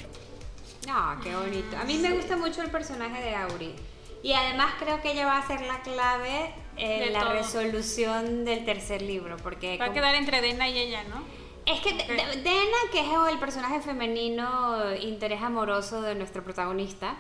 [0.88, 1.76] Ah, qué bonito.
[1.76, 3.74] A mí me gusta mucho el personaje de Auri.
[4.22, 9.02] Y además creo que ella va a ser la clave en la resolución del tercer
[9.02, 9.38] libro.
[9.38, 11.24] Porque va a quedar entre Dena y ella, ¿no?
[11.66, 17.18] Es que Dena, que es el personaje femenino, interés amoroso de nuestro protagonista,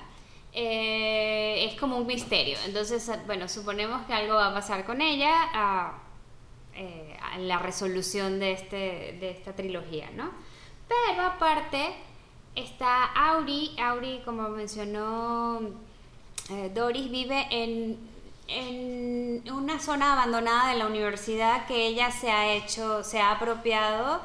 [0.54, 2.58] eh, es como un misterio.
[2.66, 6.00] Entonces, bueno, suponemos que algo va a pasar con ella a,
[6.76, 10.32] eh, la resolución de, este, de esta trilogía, ¿no?
[10.88, 11.96] Pero aparte
[12.56, 13.76] está Auri.
[13.80, 15.60] Auri, como mencionó
[16.52, 17.98] eh, Doris, vive en,
[18.48, 24.22] en una zona abandonada de la universidad que ella se ha hecho, se ha apropiado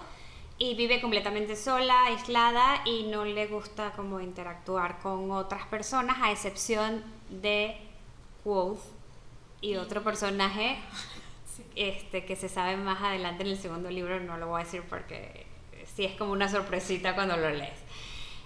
[0.58, 6.32] y vive completamente sola, aislada y no le gusta como interactuar con otras personas a
[6.32, 7.76] excepción de
[8.44, 8.80] Wolf
[9.60, 10.78] y otro personaje
[11.76, 14.82] este que se sabe más adelante en el segundo libro, no lo voy a decir
[14.88, 15.46] porque
[15.94, 17.78] sí es como una sorpresita cuando lo lees.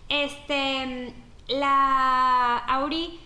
[0.09, 1.15] Este
[1.49, 3.19] la Auri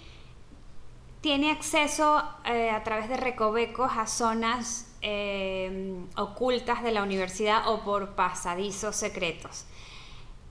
[1.21, 7.85] tiene acceso eh, a través de recovecos a zonas eh, ocultas de la universidad o
[7.85, 9.65] por pasadizos secretos.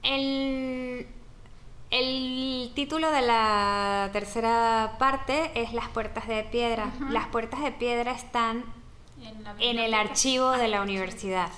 [0.02, 1.08] El,
[2.74, 6.94] título de la tercera parte es Las puertas de piedra.
[7.10, 8.64] Las puertas de piedra están
[9.60, 11.52] en, el archivo de la universidad,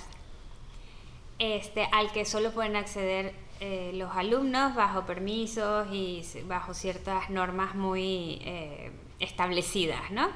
[1.38, 7.76] este, al que solo pueden acceder eh, los alumnos bajo permisos y bajo ciertas normas
[7.76, 10.30] muy eh, establecidas, ¿no?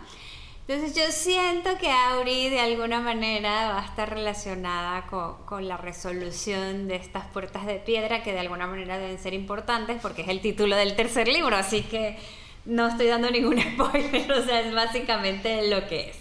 [0.72, 6.88] Entonces yo siento que Auri de alguna manera va a estar relacionada con, la resolución
[6.88, 10.40] de estas puertas de piedra que de alguna manera deben ser importantes porque es el
[10.40, 12.16] título del tercer libro, así que
[12.64, 16.16] no estoy dando ningún spoiler, o sea, es básicamente lo que es.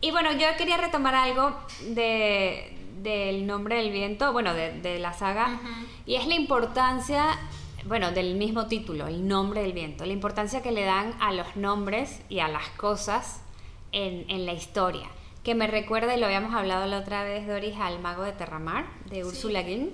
[0.00, 1.54] Y bueno, yo quería retomar algo
[1.90, 5.60] de, del nombre del viento, bueno, de, la saga,
[6.06, 7.38] y es la importancia
[7.84, 11.54] bueno, del mismo título, el nombre del viento, la importancia que le dan a los
[11.54, 13.42] nombres y a las cosas
[13.92, 15.08] en, la historia.
[15.42, 18.86] Que me recuerda, y lo habíamos hablado la otra vez, Doris, al Mago de Terramar,
[19.06, 19.92] de Ursula Guin.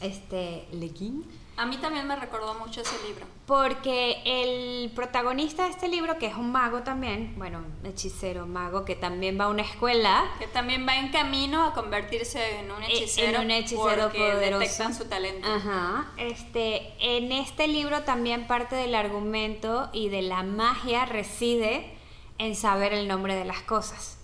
[0.00, 1.40] Este, Le Guin.
[1.60, 3.26] A mí también me recordó mucho ese libro.
[3.44, 8.96] Porque el protagonista de este libro, que es un mago también, bueno, hechicero, mago, que
[8.96, 10.24] también va a una escuela.
[10.38, 13.40] Que también va en camino a convertirse en un e, hechicero.
[13.40, 15.46] En un hechicero porque detectan su talento.
[15.46, 16.10] Ajá.
[16.16, 21.99] Este, en este libro también parte del argumento y de la magia reside
[22.40, 24.16] en saber el nombre de las cosas.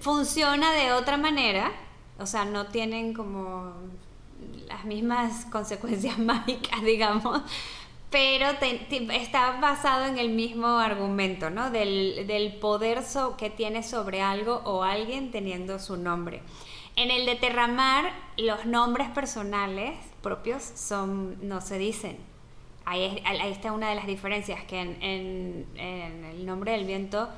[0.00, 1.72] Funciona de otra manera,
[2.18, 3.72] o sea, no tienen como
[4.66, 7.40] las mismas consecuencias mágicas, digamos,
[8.10, 8.46] pero
[9.12, 11.70] está basado en el mismo argumento, ¿no?
[11.70, 13.02] Del, poder
[13.38, 16.42] que tiene sobre algo o alguien teniendo su nombre.
[16.94, 22.18] En el de Terramar, los nombres personales propios son, no se dicen.
[22.84, 27.28] Ahí, está una de las diferencias, que en el nombre del viento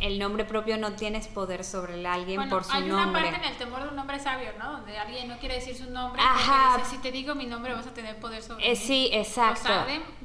[0.00, 2.94] el nombre propio no tienes poder sobre el alguien por su nombre.
[2.94, 4.72] Hay una parte en el temor de un nombre sabio, ¿no?
[4.72, 6.20] Donde alguien no quiere decir su nombre.
[6.22, 6.84] Ajá.
[6.84, 8.76] si te digo mi nombre vas a tener poder sobre eh, mí.
[8.76, 9.68] Sí, exacto.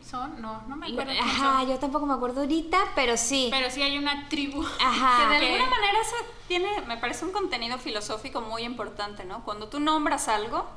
[0.07, 1.12] son, no, no me acuerdo.
[1.12, 3.47] Ajá, yo tampoco me acuerdo ahorita, pero sí.
[3.51, 4.63] Pero sí hay una tribu.
[4.81, 5.29] Ajá.
[5.29, 6.15] Que de alguna manera eso
[6.47, 9.43] tiene, me parece un contenido filosófico muy importante, ¿no?
[9.43, 10.69] Cuando tú nombras algo,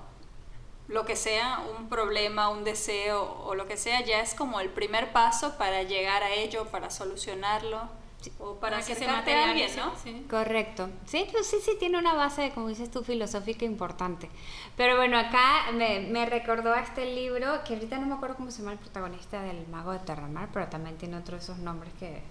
[0.88, 4.70] lo que sea, un problema, un deseo o lo que sea, ya es como el
[4.70, 8.05] primer paso para llegar a ello, para solucionarlo
[8.38, 9.92] o para, que se mate a alguien, ¿no?
[10.28, 10.88] Correcto.
[11.06, 14.28] Sí, pues sí, sí, tiene una base, como dices tú, filosófica importante.
[14.76, 18.50] Pero bueno, acá me, me, recordó a este libro, que ahorita no me acuerdo cómo
[18.50, 21.92] se llama el protagonista del Mago de Terramar, pero también tiene otro de esos nombres
[21.94, 22.22] que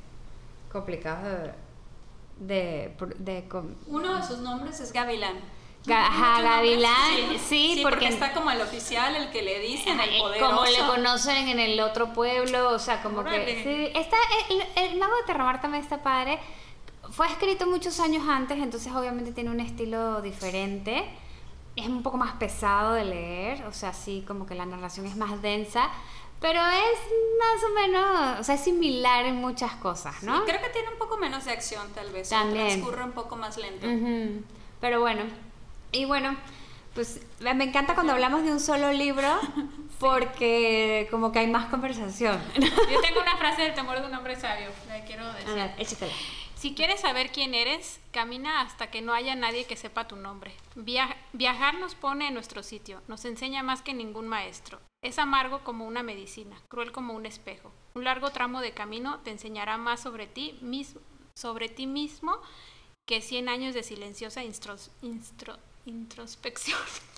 [0.71, 1.51] complicados
[2.39, 2.95] de...
[3.17, 3.47] de,
[3.87, 5.37] Uno de sus nombres es Gavilán.
[5.93, 10.55] Ajá, Gavilán, sí, porque, está como el oficial, el que le dicen, el poderoso.
[10.55, 13.63] Como le conocen en el otro pueblo, o sea, como que...
[13.63, 14.17] Sí, está,
[14.75, 16.39] el, Mago de Terramar también está padre.
[17.11, 21.05] Fue escrito muchos años antes, entonces obviamente tiene un estilo diferente,
[21.75, 25.15] es un poco más pesado de leer, o sea, sí, como que la narración es
[25.15, 25.89] más densa,
[26.39, 26.99] pero es
[27.39, 30.37] más o menos, o sea, es similar en muchas cosas, ¿no?
[30.37, 32.29] Sí, creo que tiene un poco menos de acción, tal vez.
[32.29, 32.67] También.
[32.67, 33.87] Transcurre un poco más lento.
[33.87, 34.43] Ujú.
[34.81, 35.23] Pero bueno,
[35.91, 36.35] y bueno,
[36.93, 39.27] pues me encanta cuando hablamos de un solo libro
[39.99, 42.39] porque como que hay más conversación.
[42.55, 45.49] Yo tengo una frase del temor de un hombre sabio, la quiero decir.
[45.49, 46.13] A ver, échatela.
[46.55, 50.53] Si quieres saber quién eres, camina hasta que no haya nadie que sepa tu nombre.
[50.75, 54.79] Via- viajar nos pone en nuestro sitio, nos enseña más que ningún maestro.
[55.03, 57.71] Es amargo como una medicina, cruel como un espejo.
[57.93, 60.95] Un largo tramo de camino te enseñará más sobre ti, mis-
[61.35, 62.37] sobre ti mismo
[63.07, 66.79] que 100 años de silenciosa instros- instro- introspección.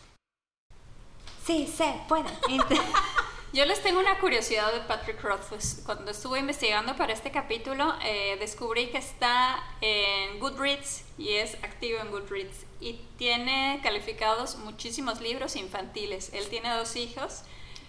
[1.45, 2.27] Sí, se puede.
[3.53, 5.82] Yo les tengo una curiosidad de Patrick Rothfuss.
[5.86, 11.99] Cuando estuve investigando para este capítulo, eh, descubrí que está en Goodreads y es activo
[11.99, 12.65] en Goodreads.
[12.82, 16.34] Y tiene calificados muchísimos libros infantiles.
[16.34, 17.43] Él tiene dos hijos.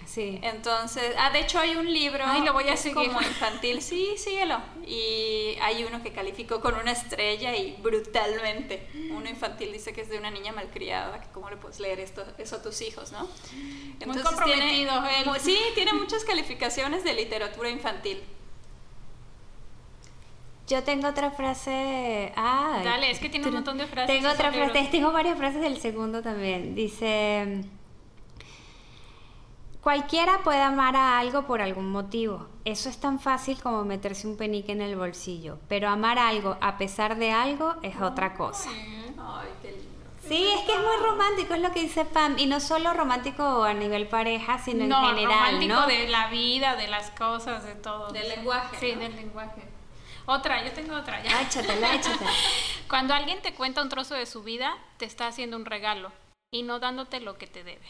[0.08, 0.38] Sí.
[0.42, 2.94] Entonces, ah, de hecho hay un libro Ay, lo voy a seguir.
[3.08, 4.58] como infantil, sí, síguelo.
[4.86, 8.88] Y hay uno que calificó con una estrella y brutalmente.
[9.10, 12.24] Uno infantil dice que es de una niña malcriada, que cómo le puedes leer esto,
[12.38, 13.28] eso a tus hijos, ¿no?
[14.22, 15.26] comprometido él.
[15.26, 18.22] mu- sí, tiene muchas calificaciones de literatura infantil.
[20.68, 22.32] Yo tengo otra frase.
[22.36, 25.60] Ah, Dale, es que tiene un montón de frases Tengo otra frase, tengo varias frases
[25.62, 26.74] del segundo también.
[26.74, 27.62] Dice,
[29.88, 32.46] cualquiera puede amar a algo por algún motivo.
[32.66, 35.58] Eso es tan fácil como meterse un penique en el bolsillo.
[35.66, 38.68] Pero amar algo a pesar de algo es otra cosa.
[38.68, 40.04] Ay, qué lindo.
[40.28, 42.38] Sí, es que es muy romántico, es lo que dice Pam.
[42.38, 45.86] Y no solo romántico a nivel pareja, sino no, en general, romántico ¿no?
[45.86, 48.12] de la vida, de las cosas, de todo.
[48.12, 49.00] Del lenguaje, Sí, ¿no?
[49.00, 49.62] del lenguaje.
[50.26, 51.30] Otra, yo tengo otra ya.
[51.34, 52.30] Ah, Échatela, échatela.
[52.90, 56.12] Cuando alguien te cuenta un trozo de su vida, te está haciendo un regalo
[56.50, 57.88] y no dándote lo que te debe.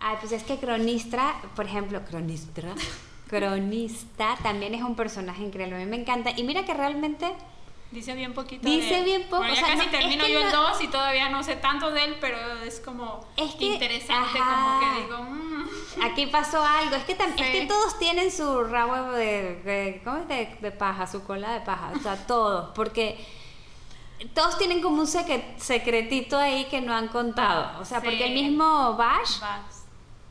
[0.00, 2.74] Ay, pues es que Cronistra, por ejemplo, Cronistra,
[3.28, 5.76] Cronista también es un personaje increíble.
[5.76, 6.30] A mí me encanta.
[6.36, 7.32] Y mira que realmente
[7.92, 8.68] Dice bien poquito.
[8.68, 9.04] Dice de él.
[9.04, 10.82] bien poco, Bueno, ya o sea, casi no, es termino que yo el no- 2
[10.82, 14.78] y todavía no sé tanto de él, pero es como Es que- interesante, ajá.
[14.78, 16.02] como que digo, mm.
[16.04, 16.94] aquí pasó algo.
[16.94, 20.28] Es que, tam- es que todos tienen su rabo de, de- ¿cómo es?
[20.28, 21.90] De, de paja, su cola de paja.
[21.96, 22.70] O sea, todos.
[22.76, 23.18] Porque
[24.34, 27.80] todos tienen como un secre- secretito ahí que no han contado.
[27.80, 28.06] O sea, Sí.
[28.06, 29.79] porque el mismo Bash, Bast.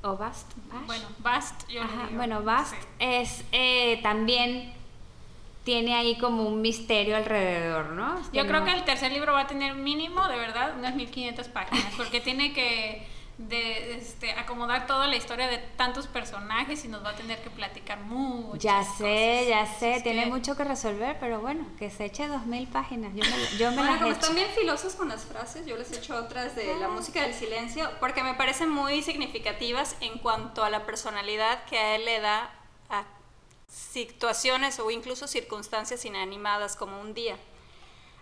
[0.03, 0.85] O Bast, Bash.
[0.85, 2.17] Bueno, Bast, yo Ajá, digo.
[2.17, 2.77] bueno, Bast Sí.
[2.99, 4.73] es eh, también
[5.65, 8.17] tiene ahí como un misterio alrededor, ¿no?
[8.19, 11.47] Es Yo creo que el tercer libro va a tener mínimo, de verdad, unas 1500
[11.49, 13.05] páginas, porque tiene que
[13.39, 17.49] de, este, acomodar toda la historia de tantos personajes y nos va a tener que
[17.49, 18.57] platicar mucho.
[18.59, 22.27] Ya sé, ya sé, Es tiene que- mucho que resolver, pero bueno, que se eche
[22.27, 23.13] dos mil páginas.
[23.15, 24.19] Yo me, yo me Bueno, las como echo.
[24.19, 27.33] están bien filosos con las frases, yo les he hecho otras de la música del
[27.33, 32.19] silencio, porque me parecen muy significativas en cuanto a la personalidad que a él le
[32.19, 32.51] da
[32.89, 33.05] a
[33.69, 37.37] situaciones o incluso circunstancias inanimadas como un día.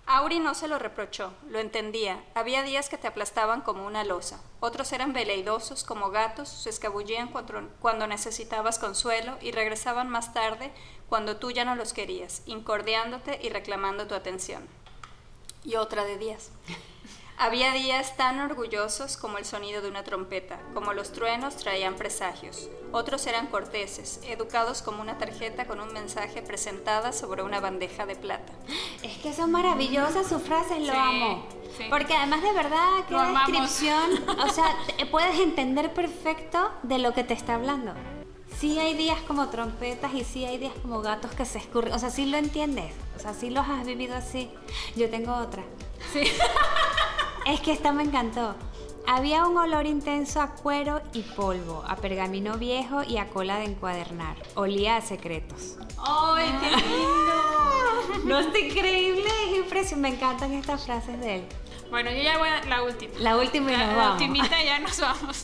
[0.09, 2.23] Auri no se lo reprochó, lo entendía.
[2.33, 4.39] Había días que te aplastaban como una losa.
[4.61, 10.71] Otros eran veleidosos como gatos, se escabullían cuando, necesitabas consuelo y regresaban más tarde
[11.09, 14.65] cuando tú ya no los querías, incordiándote y reclamando tu atención
[15.65, 16.51] y otra de días.
[17.39, 22.67] Había días tan orgullosos como el sonido de una trompeta, como los truenos traían presagios.
[22.91, 28.15] Otros eran corteses, educados como una tarjeta con un mensaje presentada sobre una bandeja de
[28.15, 28.53] plata.
[29.03, 31.45] Es que son maravillosas sus frases, lo Sí, amo.
[31.77, 31.83] sí.
[31.91, 33.51] Porque además de verdad, cada amamos.
[33.51, 34.75] descripción, o sea,
[35.11, 37.93] puedes entender perfecto de lo que te está hablando.
[38.59, 41.93] Sí hay días como trompetas y sí hay días como gatos que se escurren.
[41.93, 42.91] O sea, sí lo entiendes.
[43.15, 44.49] O sea, sí los has vivido así.
[44.95, 45.61] Yo tengo otra.
[46.13, 46.23] Sí.
[47.45, 48.55] Es que esta me encantó.
[49.07, 53.63] Había un olor intenso a cuero y polvo, a pergamino viejo y a cola de
[53.65, 54.35] encuadernar.
[54.55, 55.77] Olía a secretos.
[55.97, 58.23] ¡Ay, qué lindo!
[58.25, 59.95] No está increíble, es impresionante.
[60.09, 61.43] Me encantan estas frases de él.
[61.89, 63.13] Bueno, yo ya voy a la última.
[63.19, 64.21] La última y La, nos la vamos.
[64.21, 65.43] ultimita ya nos vamos.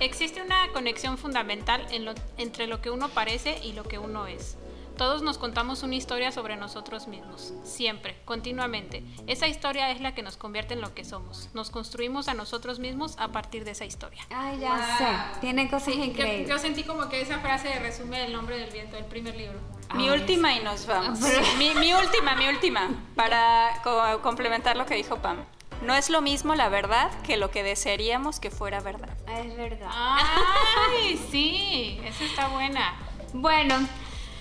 [0.00, 4.26] Existe una conexión fundamental en lo- entre lo que uno parece y lo que uno
[4.26, 4.56] es.
[5.00, 9.02] Todos nos contamos una historia sobre nosotros mismos, siempre, continuamente.
[9.26, 11.48] Esa historia es la que nos convierte en lo que somos.
[11.54, 14.20] Nos construimos a nosotros mismos a partir de esa historia.
[14.28, 15.40] Ay, ya sé.
[15.40, 16.50] Tiene cosas Yo, increíbles.
[16.50, 19.58] yo sentí como que esa frase resume el nombre del viento del primer libro.
[19.94, 21.18] Mi Ay, última y nos vamos.
[21.22, 25.38] Pero- Mi, mi última, mi última, para co- complementar lo que dijo Pam.
[25.80, 29.16] No es lo mismo la verdad que lo que desearíamos que fuera verdad.
[29.26, 29.88] Ah, Es verdad.
[29.90, 31.98] ¡Ay, sí!
[32.04, 32.96] Esa está buena.
[33.32, 33.76] Bueno,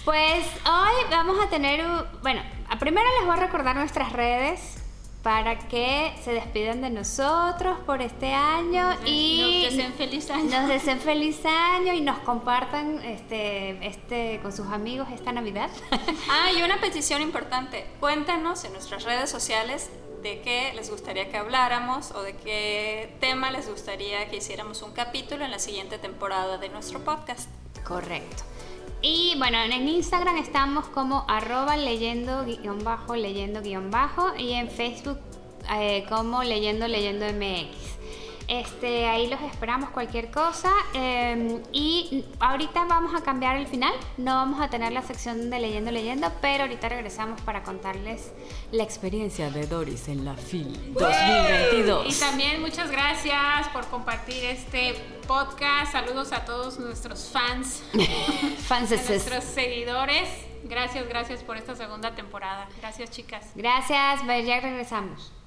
[0.06, 4.76] pues hoy vamos a tener, un- bueno, a primero les voy a recordar nuestras redes
[5.24, 10.62] para que se despidan de nosotros por este año y nos deseen feliz año.
[10.62, 15.70] Nos deseen feliz año y nos compartan este, este con sus amigos esta Navidad.
[16.30, 17.86] ah, y una petición importante.
[18.00, 19.90] Cuéntanos en nuestras redes sociales
[20.24, 24.92] de qué les gustaría que habláramos o de qué tema les gustaría que hiciéramos un
[24.94, 27.50] capítulo en la siguiente temporada de nuestro podcast.
[27.86, 28.44] Correcto.
[29.02, 34.70] Y bueno, en Instagram estamos como arroba leyendo guion bajo, leyendo guion bajo y en
[34.70, 35.18] Facebook
[35.72, 37.99] eh, como leyendo leyendo MX.
[38.50, 40.72] Este, ahí los esperamos cualquier cosa.
[40.96, 43.94] Em, y ahorita vamos a cambiar el final.
[44.18, 48.32] No vamos a tener la sección de leyendo, leyendo, pero ahorita regresamos para contarles
[48.72, 52.08] la experiencia de Doris en la FIL 2022.
[52.08, 54.96] Y también muchas gracias por compartir este
[55.28, 55.92] podcast.
[55.92, 57.84] Saludos a todos nuestros fans,
[58.68, 60.28] fans a nuestros seguidores.
[60.64, 62.68] Gracias, gracias por esta segunda temporada.
[62.82, 63.52] Gracias, chicas.
[63.54, 65.39] Gracias, ya regresamos.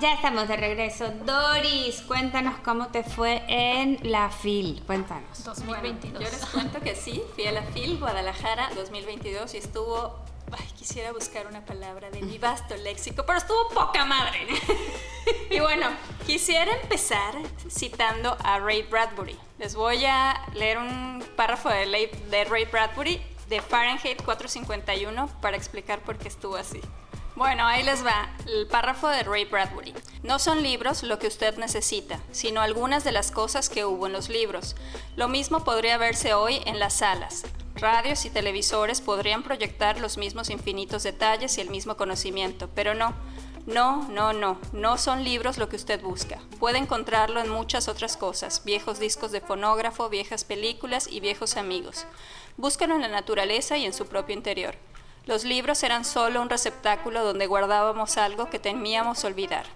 [0.00, 1.10] Ya estamos de regreso.
[1.24, 4.80] Doris, cuéntanos cómo te fue en la FIL.
[4.86, 5.42] Cuéntanos.
[5.42, 6.22] 2022.
[6.22, 10.16] yo les cuento que sí, fui a la FIL Guadalajara 2022 y estuvo.
[10.52, 14.46] Ay, quisiera buscar una palabra de mi vasto léxico, pero estuvo poca madre.
[15.50, 15.88] y bueno,
[16.26, 17.34] quisiera empezar
[17.68, 19.36] citando a Ray Bradbury.
[19.58, 26.00] Les voy a leer un párrafo de, de Ray Bradbury de Fahrenheit 451 para explicar
[26.00, 26.80] por qué estuvo así.
[27.38, 29.94] Bueno, ahí les va el párrafo de Ray Bradbury.
[30.24, 34.12] No son libros lo que usted necesita, sino algunas de las cosas que hubo en
[34.12, 34.74] los libros.
[35.14, 37.44] Lo mismo podría verse hoy en las salas.
[37.76, 43.14] Radios y televisores podrían proyectar los mismos infinitos detalles y el mismo conocimiento, pero no.
[43.66, 46.40] No, no, no, no son libros lo que usted busca.
[46.58, 52.04] Puede encontrarlo en muchas otras cosas, viejos discos de fonógrafo, viejas películas y viejos amigos.
[52.56, 54.74] Búscalo en la naturaleza y en su propio interior.
[55.28, 59.66] Los libros eran solo un receptáculo donde guardábamos algo que temíamos olvidar.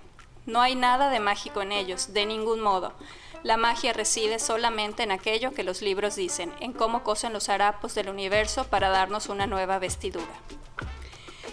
[0.46, 2.94] No hay nada de mágico en ellos, de ningún modo.
[3.42, 7.94] La magia reside solamente en aquello que los libros dicen, en cómo cosen los harapos
[7.94, 10.32] del universo para darnos una nueva vestidura.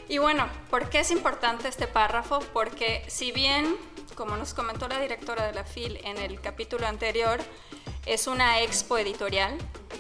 [0.08, 2.40] Y bueno, ¿por qué es importante este párrafo?
[2.54, 3.76] Porque si bien,
[4.16, 7.42] como nos comentó la directora de la FIL en el capítulo anterior,
[8.06, 9.58] es una expo editorial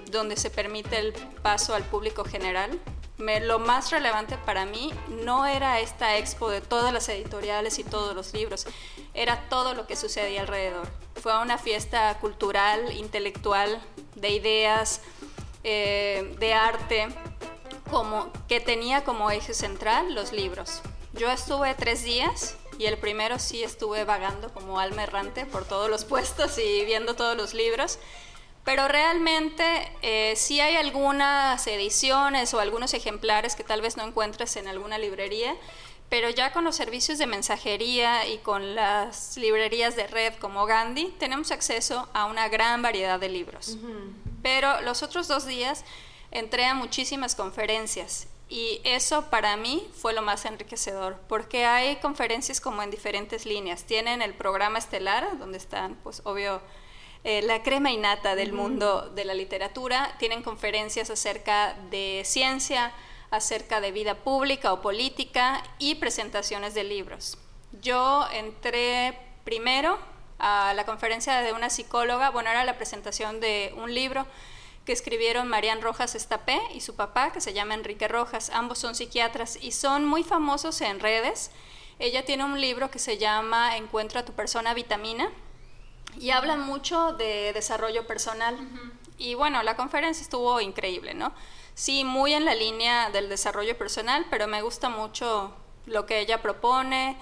[0.09, 1.11] donde se permite el
[1.43, 2.79] paso al público general,
[3.19, 8.15] lo más relevante para mí no era esta expo de todas las editoriales y todos
[8.15, 8.65] los libros,
[9.13, 10.87] era todo lo que sucedía alrededor.
[11.21, 13.81] Fue una fiesta cultural, intelectual,
[14.15, 15.01] de ideas,
[15.63, 17.09] eh, de arte,
[17.89, 20.81] como, que tenía como eje central los libros.
[21.13, 25.89] Yo estuve tres días y el primero sí estuve vagando como alma errante por todos
[25.89, 27.99] los puestos y viendo todos los libros
[28.69, 34.57] pero realmente eh, sí hay algunas ediciones o algunos ejemplares que tal vez no encuentres
[34.57, 35.55] en alguna librería,
[36.07, 41.07] pero ya con los servicios de mensajería y con las librerías de red como Gandhi
[41.17, 43.75] tenemos acceso a una gran variedad de libros.
[44.43, 45.83] Pero los otros dos días
[46.29, 52.61] entré a muchísimas conferencias y eso para mí fue lo más enriquecedor, porque hay conferencias
[52.61, 53.85] como en diferentes líneas.
[53.85, 56.61] Tienen el programa estelar, donde están, pues obvio,
[57.23, 60.15] eh, la crema innata del mundo de la literatura.
[60.19, 62.93] Tienen conferencias acerca de ciencia,
[63.31, 67.37] acerca de vida pública o política y presentaciones de libros.
[67.81, 69.99] Yo entré primero
[70.39, 74.25] a la conferencia de una psicóloga, bueno, era la presentación de un libro
[74.85, 78.49] que escribieron Marian Rojas Estapé y su papá, que se llama Enrique Rojas.
[78.49, 81.51] Ambos son psiquiatras y son muy famosos en redes.
[81.99, 85.29] Ella tiene un libro que se llama Encuentra a tu persona vitamina,
[86.17, 88.57] y hablan mucho de desarrollo personal.
[89.17, 91.33] Y bueno, la conferencia estuvo increíble, ¿no?
[91.75, 95.53] Sí, muy en la línea del desarrollo personal, pero me gusta mucho
[95.85, 97.17] lo que ella propone,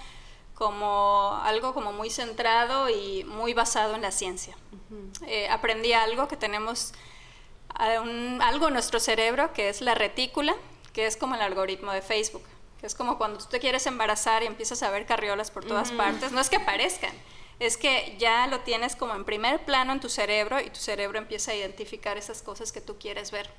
[0.54, 4.56] como algo como muy centrado y muy basado en la ciencia.
[5.26, 6.92] Eh, aprendí algo que tenemos
[7.78, 10.56] algo en nuestro cerebro que es la retícula,
[10.92, 12.42] que es como el algoritmo de Facebook,
[12.80, 15.92] que es como cuando tú te quieres embarazar y empiezas a ver carriolas por todas
[15.92, 17.14] partes, no es que aparezcan,
[17.58, 21.18] es que ya lo tienes como en primer plano en tu cerebro y tu cerebro
[21.18, 23.50] empieza a identificar esas cosas que tú quieres ver.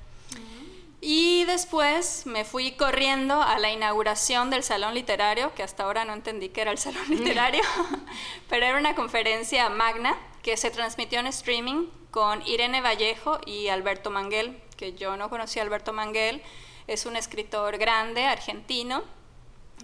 [1.02, 6.12] Y después me fui corriendo a la inauguración del Salón Literario, que hasta ahora no
[6.12, 7.62] entendí que era el Salón Literario,
[8.50, 14.10] pero era una conferencia magna que se transmitió en streaming con Irene Vallejo y Alberto
[14.10, 16.42] Manguel, que yo no conocía a Alberto Manguel,
[16.86, 19.02] es un escritor grande, argentino,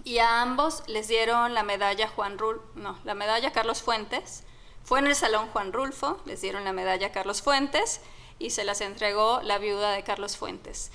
[0.04, 4.44] y a ambos les dieron la medalla Juan Rul no, la medalla Carlos Fuentes.
[4.84, 8.00] Fue en el Salón Juan Rulfo, les dieron la medalla Carlos Fuentes
[8.38, 10.92] y se las entregó la viuda de Carlos Fuentes.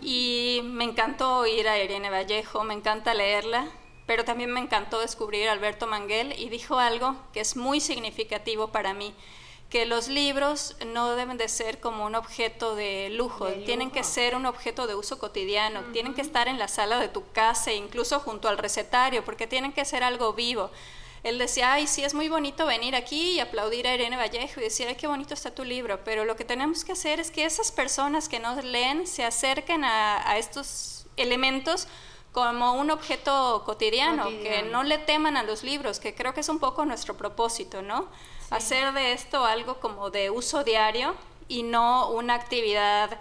[0.00, 3.68] y me encantó ir a Irene Vallejo, me encanta leerla,
[4.06, 8.68] pero también me encantó descubrir a Alberto Manguel y dijo algo que es muy significativo
[8.68, 9.14] para mí
[9.70, 14.34] que los libros no deben de ser como un objeto de lujo, tienen que ser
[14.34, 18.18] un objeto de uso cotidiano, tienen que estar en la sala de tu casa, incluso
[18.20, 20.70] junto al recetario, porque tienen que ser algo vivo.
[21.22, 24.64] Él decía, ay, sí, es muy bonito venir aquí y aplaudir a Irene Vallejo y
[24.64, 27.44] decir, ay, qué bonito está tu libro, pero lo que tenemos que hacer es que
[27.44, 31.88] esas personas que nos leen se acerquen a, a estos elementos
[32.32, 36.40] como un objeto cotidiano, cotidiano, que no le teman a los libros, que creo que
[36.40, 38.08] es un poco nuestro propósito, ¿no?
[38.50, 41.14] Hacer de esto algo como de uso diario
[41.48, 43.18] y no una actividad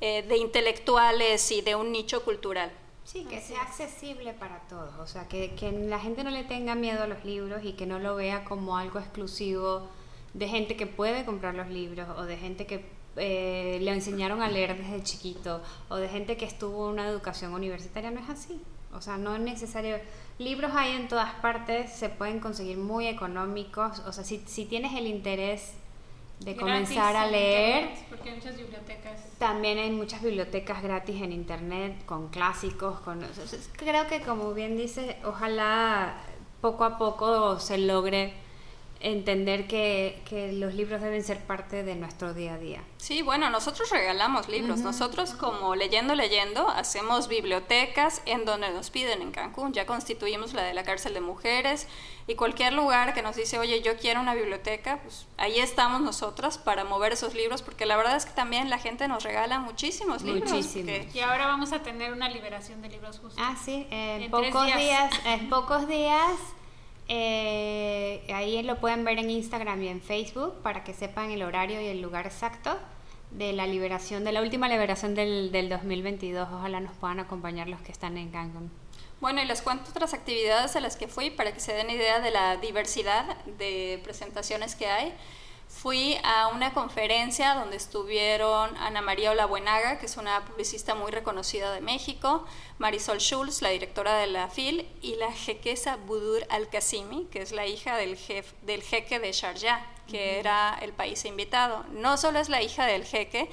[0.00, 2.72] eh, de intelectuales y de un nicho cultural.
[3.04, 6.76] Sí, que sea accesible para todos, o sea, que, que, la gente no le tenga
[6.76, 9.88] miedo a los libros y que no lo vea como algo exclusivo
[10.32, 12.84] de gente que puede comprar los libros o de gente que
[13.16, 17.52] eh, le enseñaron a leer desde chiquito o de gente que estuvo en una educación
[17.52, 18.62] universitaria, no es así.
[18.92, 19.96] O sea, no es necesario.
[20.40, 23.98] Libros hay en todas partes, se pueden conseguir muy económicos.
[24.06, 25.74] O sea, si, si tienes el interés
[26.38, 27.90] de comenzar a leer.
[28.08, 29.20] porque hay muchas bibliotecas.
[29.38, 33.00] También hay muchas bibliotecas gratis en internet con clásicos.
[33.00, 33.20] Con,
[33.76, 36.14] creo que, como bien dice, ojalá
[36.62, 38.32] poco a poco se logre
[39.00, 42.82] entender que, que, los libros deben ser parte de nuestro día a día.
[42.98, 44.80] Sí, bueno, nosotros regalamos libros.
[44.80, 49.72] Nosotros como Leyendo Leyendo hacemos bibliotecas en donde nos piden en Cancún.
[49.72, 51.88] Ya constituimos la de la cárcel de mujeres
[52.26, 56.58] y cualquier lugar que nos dice, oye, yo quiero una biblioteca, pues ahí estamos nosotras
[56.58, 60.22] para mover esos libros, porque la verdad es que también la gente nos regala muchísimos
[60.22, 60.50] libros.
[60.50, 61.14] Muchísimos.
[61.14, 63.40] Y ahora vamos a tener una liberación de libros justo.
[63.42, 66.38] Ah, sí, en, pocos días en pocos días
[67.12, 71.80] eh, ahí lo pueden ver en Instagram y en Facebook para que sepan el horario
[71.80, 72.78] y el lugar exacto
[73.32, 76.48] de la liberación, de la última liberación del, del 2022.
[76.52, 78.70] Ojalá nos puedan acompañar los que están en Cancún.
[79.20, 82.20] Bueno, y les cuento otras actividades a las que fui para que se den idea
[82.20, 85.12] de la diversidad de presentaciones que hay.
[85.70, 91.72] Fui a una conferencia donde estuvieron Ana María Olabuenaga, que es una publicista muy reconocida
[91.72, 92.44] de México,
[92.78, 97.66] Marisol Schulz, la directora de la FIL, y la jequesa Budur Al-Qasimi, que es la
[97.66, 98.18] hija del,
[98.62, 101.86] del jeque de Sharjah, que era el país invitado.
[101.92, 103.48] No solo es la hija del jeque,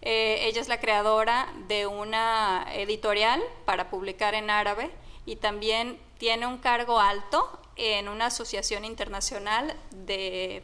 [0.00, 4.90] eh, ella es la creadora de una editorial para publicar en árabe
[5.26, 10.62] y también tiene un cargo alto en una asociación internacional de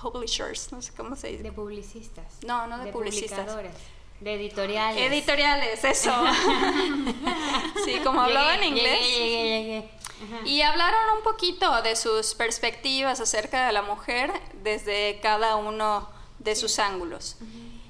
[0.00, 1.42] publishers, no sé cómo se dice.
[1.42, 2.24] De publicistas.
[2.46, 3.46] No, no de, publicistas.
[4.20, 5.00] De editoriales.
[5.00, 6.12] Editoriales, eso.
[7.84, 9.86] sí, como hablaba en inglés.
[10.44, 14.32] y hablaron un poquito de sus perspectivas acerca de la mujer
[14.62, 17.36] desde cada uno de sus ángulos.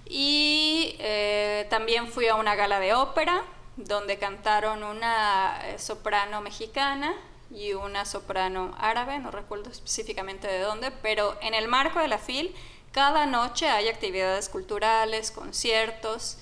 [0.07, 3.43] Y eh, también fui a una gala de ópera
[3.77, 7.15] donde cantaron una eh, soprano mexicana
[7.55, 12.19] y una soprano árabe, no recuerdo específicamente de dónde, pero en el marco de la
[12.19, 12.55] FIL
[12.95, 16.39] cada noche hay actividades culturales, conciertos.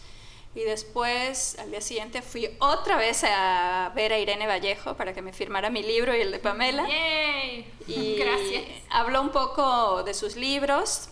[0.55, 5.23] Y después, al día siguiente, fui otra vez a ver a Irene Vallejo para que
[5.23, 6.87] me firmara mi libro y el de Pamela.
[7.87, 8.65] Y Gracias.
[8.91, 11.09] Habló un poco de sus libros.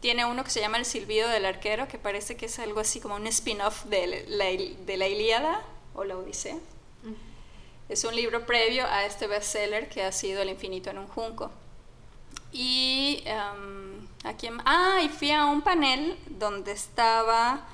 [0.00, 2.98] Tiene uno que se llama El silbido del arquero, que parece que es algo así
[2.98, 5.62] como un spin-off de la, de la Ilíada
[5.94, 6.56] o la Odisea.
[7.90, 11.50] Es un libro previo a este bestseller que ha sido El infinito en un junco.
[12.52, 17.66] Y um, aquí, ah, y fui a un panel donde estaba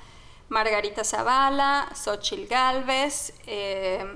[0.48, 4.06] Margarita Zavala, Xochil Galvez, eh,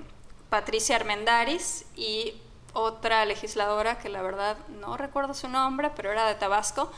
[0.49, 2.33] Patricia Armendaris y
[2.73, 6.91] otra legisladora que la verdad no recuerdo su nombre, pero era de Tabasco.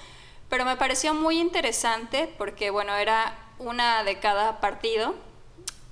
[0.49, 5.17] Pero me pareció muy interesante porque, bueno, era una de cada partido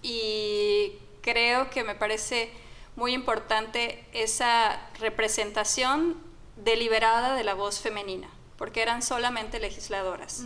[0.01, 0.93] y
[1.23, 2.53] creo que me parece
[2.97, 6.17] muy importante esa representación
[6.57, 10.45] deliberada de la voz femenina, porque eran solamente legisladoras.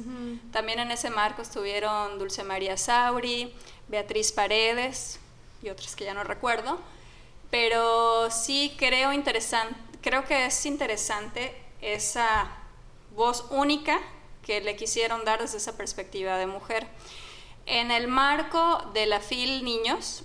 [0.53, 3.55] También en ese marco estuvieron Dulce María Sauri,
[3.88, 5.18] Beatriz Paredes
[5.62, 6.78] y otras que ya no recuerdo,
[7.51, 12.51] pero sí creo, interesante, creo que es interesante esa
[13.14, 14.01] voz única
[14.42, 16.86] que le quisieron dar desde esa perspectiva de mujer.
[17.66, 20.24] En el marco de la FIL Niños,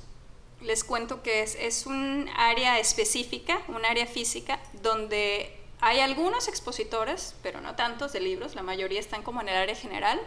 [0.62, 7.36] les cuento que es, es un área específica, un área física, donde hay algunos expositores,
[7.41, 10.20] pero no tantos de libros, la mayoría están como en el área general,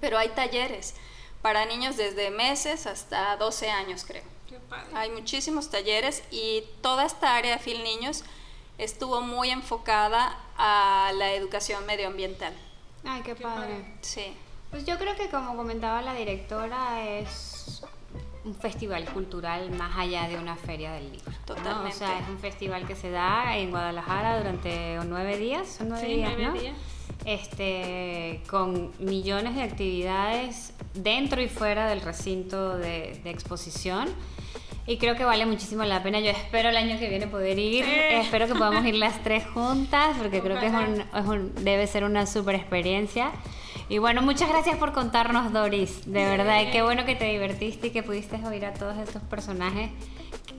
[0.00, 0.94] pero hay talleres
[1.42, 4.24] para niños desde meses hasta 12 años, creo.
[4.94, 8.24] Hay muchísimos talleres y toda esta área de FIL Niños
[8.78, 12.54] estuvo muy enfocada a la educación medioambiental.
[13.04, 13.84] Ay, qué, padre.
[14.00, 14.34] Sí.
[14.70, 17.82] Pues yo creo que como comentaba la directora es
[18.44, 21.30] un festival cultural más allá de una feria del libro.
[21.32, 21.44] ¿no?
[21.46, 21.88] Totalmente.
[21.88, 26.06] O sea, es un festival que se da en Guadalajara durante nueve días, son nueve
[26.06, 26.60] Sí, días, nueve ¿no?
[26.60, 26.74] días.
[27.24, 34.08] Este, con millones de actividades dentro y fuera del recinto de, de exposición.
[34.86, 36.20] Y creo que vale muchísimo la pena.
[36.20, 37.84] Yo espero el año que viene poder ir.
[37.86, 37.90] Sí.
[38.10, 41.86] Espero que podamos ir las tres juntas, porque creo que es un, es un- debe
[41.86, 43.30] ser una super experiencia.
[43.88, 46.04] Y bueno, muchas gracias por contarnos, Doris.
[46.06, 49.22] De verdad, y qué bueno que te divertiste y que pudiste oír a todos estos
[49.22, 49.90] personajes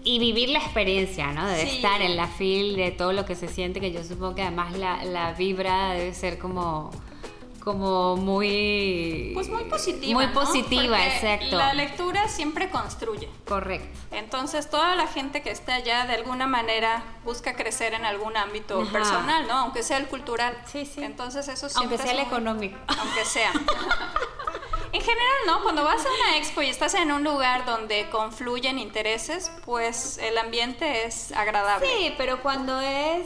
[0.03, 1.47] y vivir la experiencia, ¿no?
[1.47, 1.78] De Sí.
[1.78, 4.78] estar en la fil, de todo lo que se siente, que yo supongo que además
[4.78, 6.91] la, la vibra debe ser como,
[7.66, 9.32] como muy...
[9.34, 10.13] Pues muy positiva.
[10.13, 11.57] Muy positiva, exacto.
[11.57, 13.28] La lectura siempre construye.
[13.45, 13.89] Correcto.
[14.11, 18.80] Entonces, toda la gente que está allá de alguna manera busca crecer en algún ámbito
[18.82, 18.91] Ajá.
[18.91, 19.53] personal, ¿no?
[19.57, 20.55] Aunque sea el cultural.
[20.72, 21.03] Sí, sí.
[21.03, 22.78] Entonces, eso Aunque siempre sea es el muy- económico.
[22.88, 23.51] Aunque sea.
[24.91, 25.61] En general, ¿no?
[25.61, 30.38] Cuando vas a una expo y estás en un lugar donde confluyen intereses, pues el
[30.38, 31.86] ambiente es agradable.
[31.86, 33.26] Sí, pero cuando es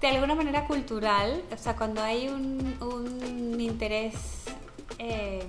[0.00, 4.44] de alguna manera cultural, o sea, cuando hay un, un interés
[4.98, 5.44] eh,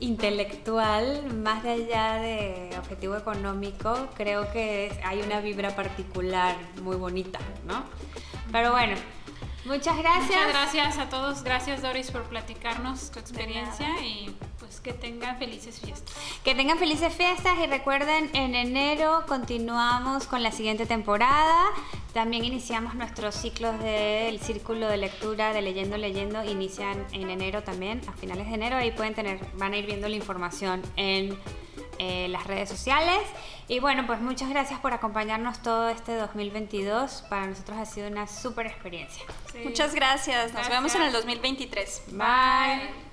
[0.00, 7.84] intelectual más allá de objetivo económico, creo que hay una vibra particular muy bonita, ¿no?
[8.52, 8.94] Pero bueno,
[9.64, 10.28] muchas gracias.
[10.28, 11.42] Muchas gracias a todos.
[11.42, 16.14] Gracias, Doris, por platicarnos tu experiencia y pues que tengan felices fiestas.
[16.44, 21.66] Que tengan felices fiestas y recuerden, en enero continuamos con la siguiente temporada.
[22.12, 26.42] También iniciamos nuestros ciclos del círculo de lectura de Leyendo Leyendo.
[26.44, 28.76] Inician en enero también, a finales de enero.
[28.76, 31.38] Ahí pueden tener, van a ir viendo la información en
[31.98, 33.20] eh, las redes sociales.
[33.70, 37.24] Y bueno, pues muchas gracias por acompañarnos todo este 2022.
[37.28, 39.22] Para nosotros ha sido una súper experiencia.
[39.52, 39.58] Sí.
[39.62, 40.44] Muchas gracias.
[40.44, 40.70] Nos Gracias.
[40.70, 42.02] vemos en el 2023.
[42.12, 43.08] Bye.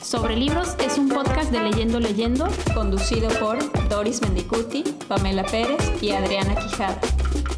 [0.00, 3.58] Sobre libros es un podcast de Leyendo Leyendo Conducido por
[3.88, 7.00] Doris Mendicuti, Pamela Pérez y Adriana Quijada.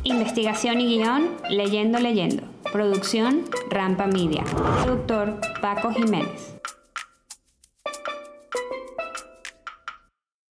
[0.05, 2.45] Investigación y guion, Leyendo Leyendo.
[2.73, 4.45] Producción, Rampa Media.
[4.45, 6.52] Productor, Paco Jiménez.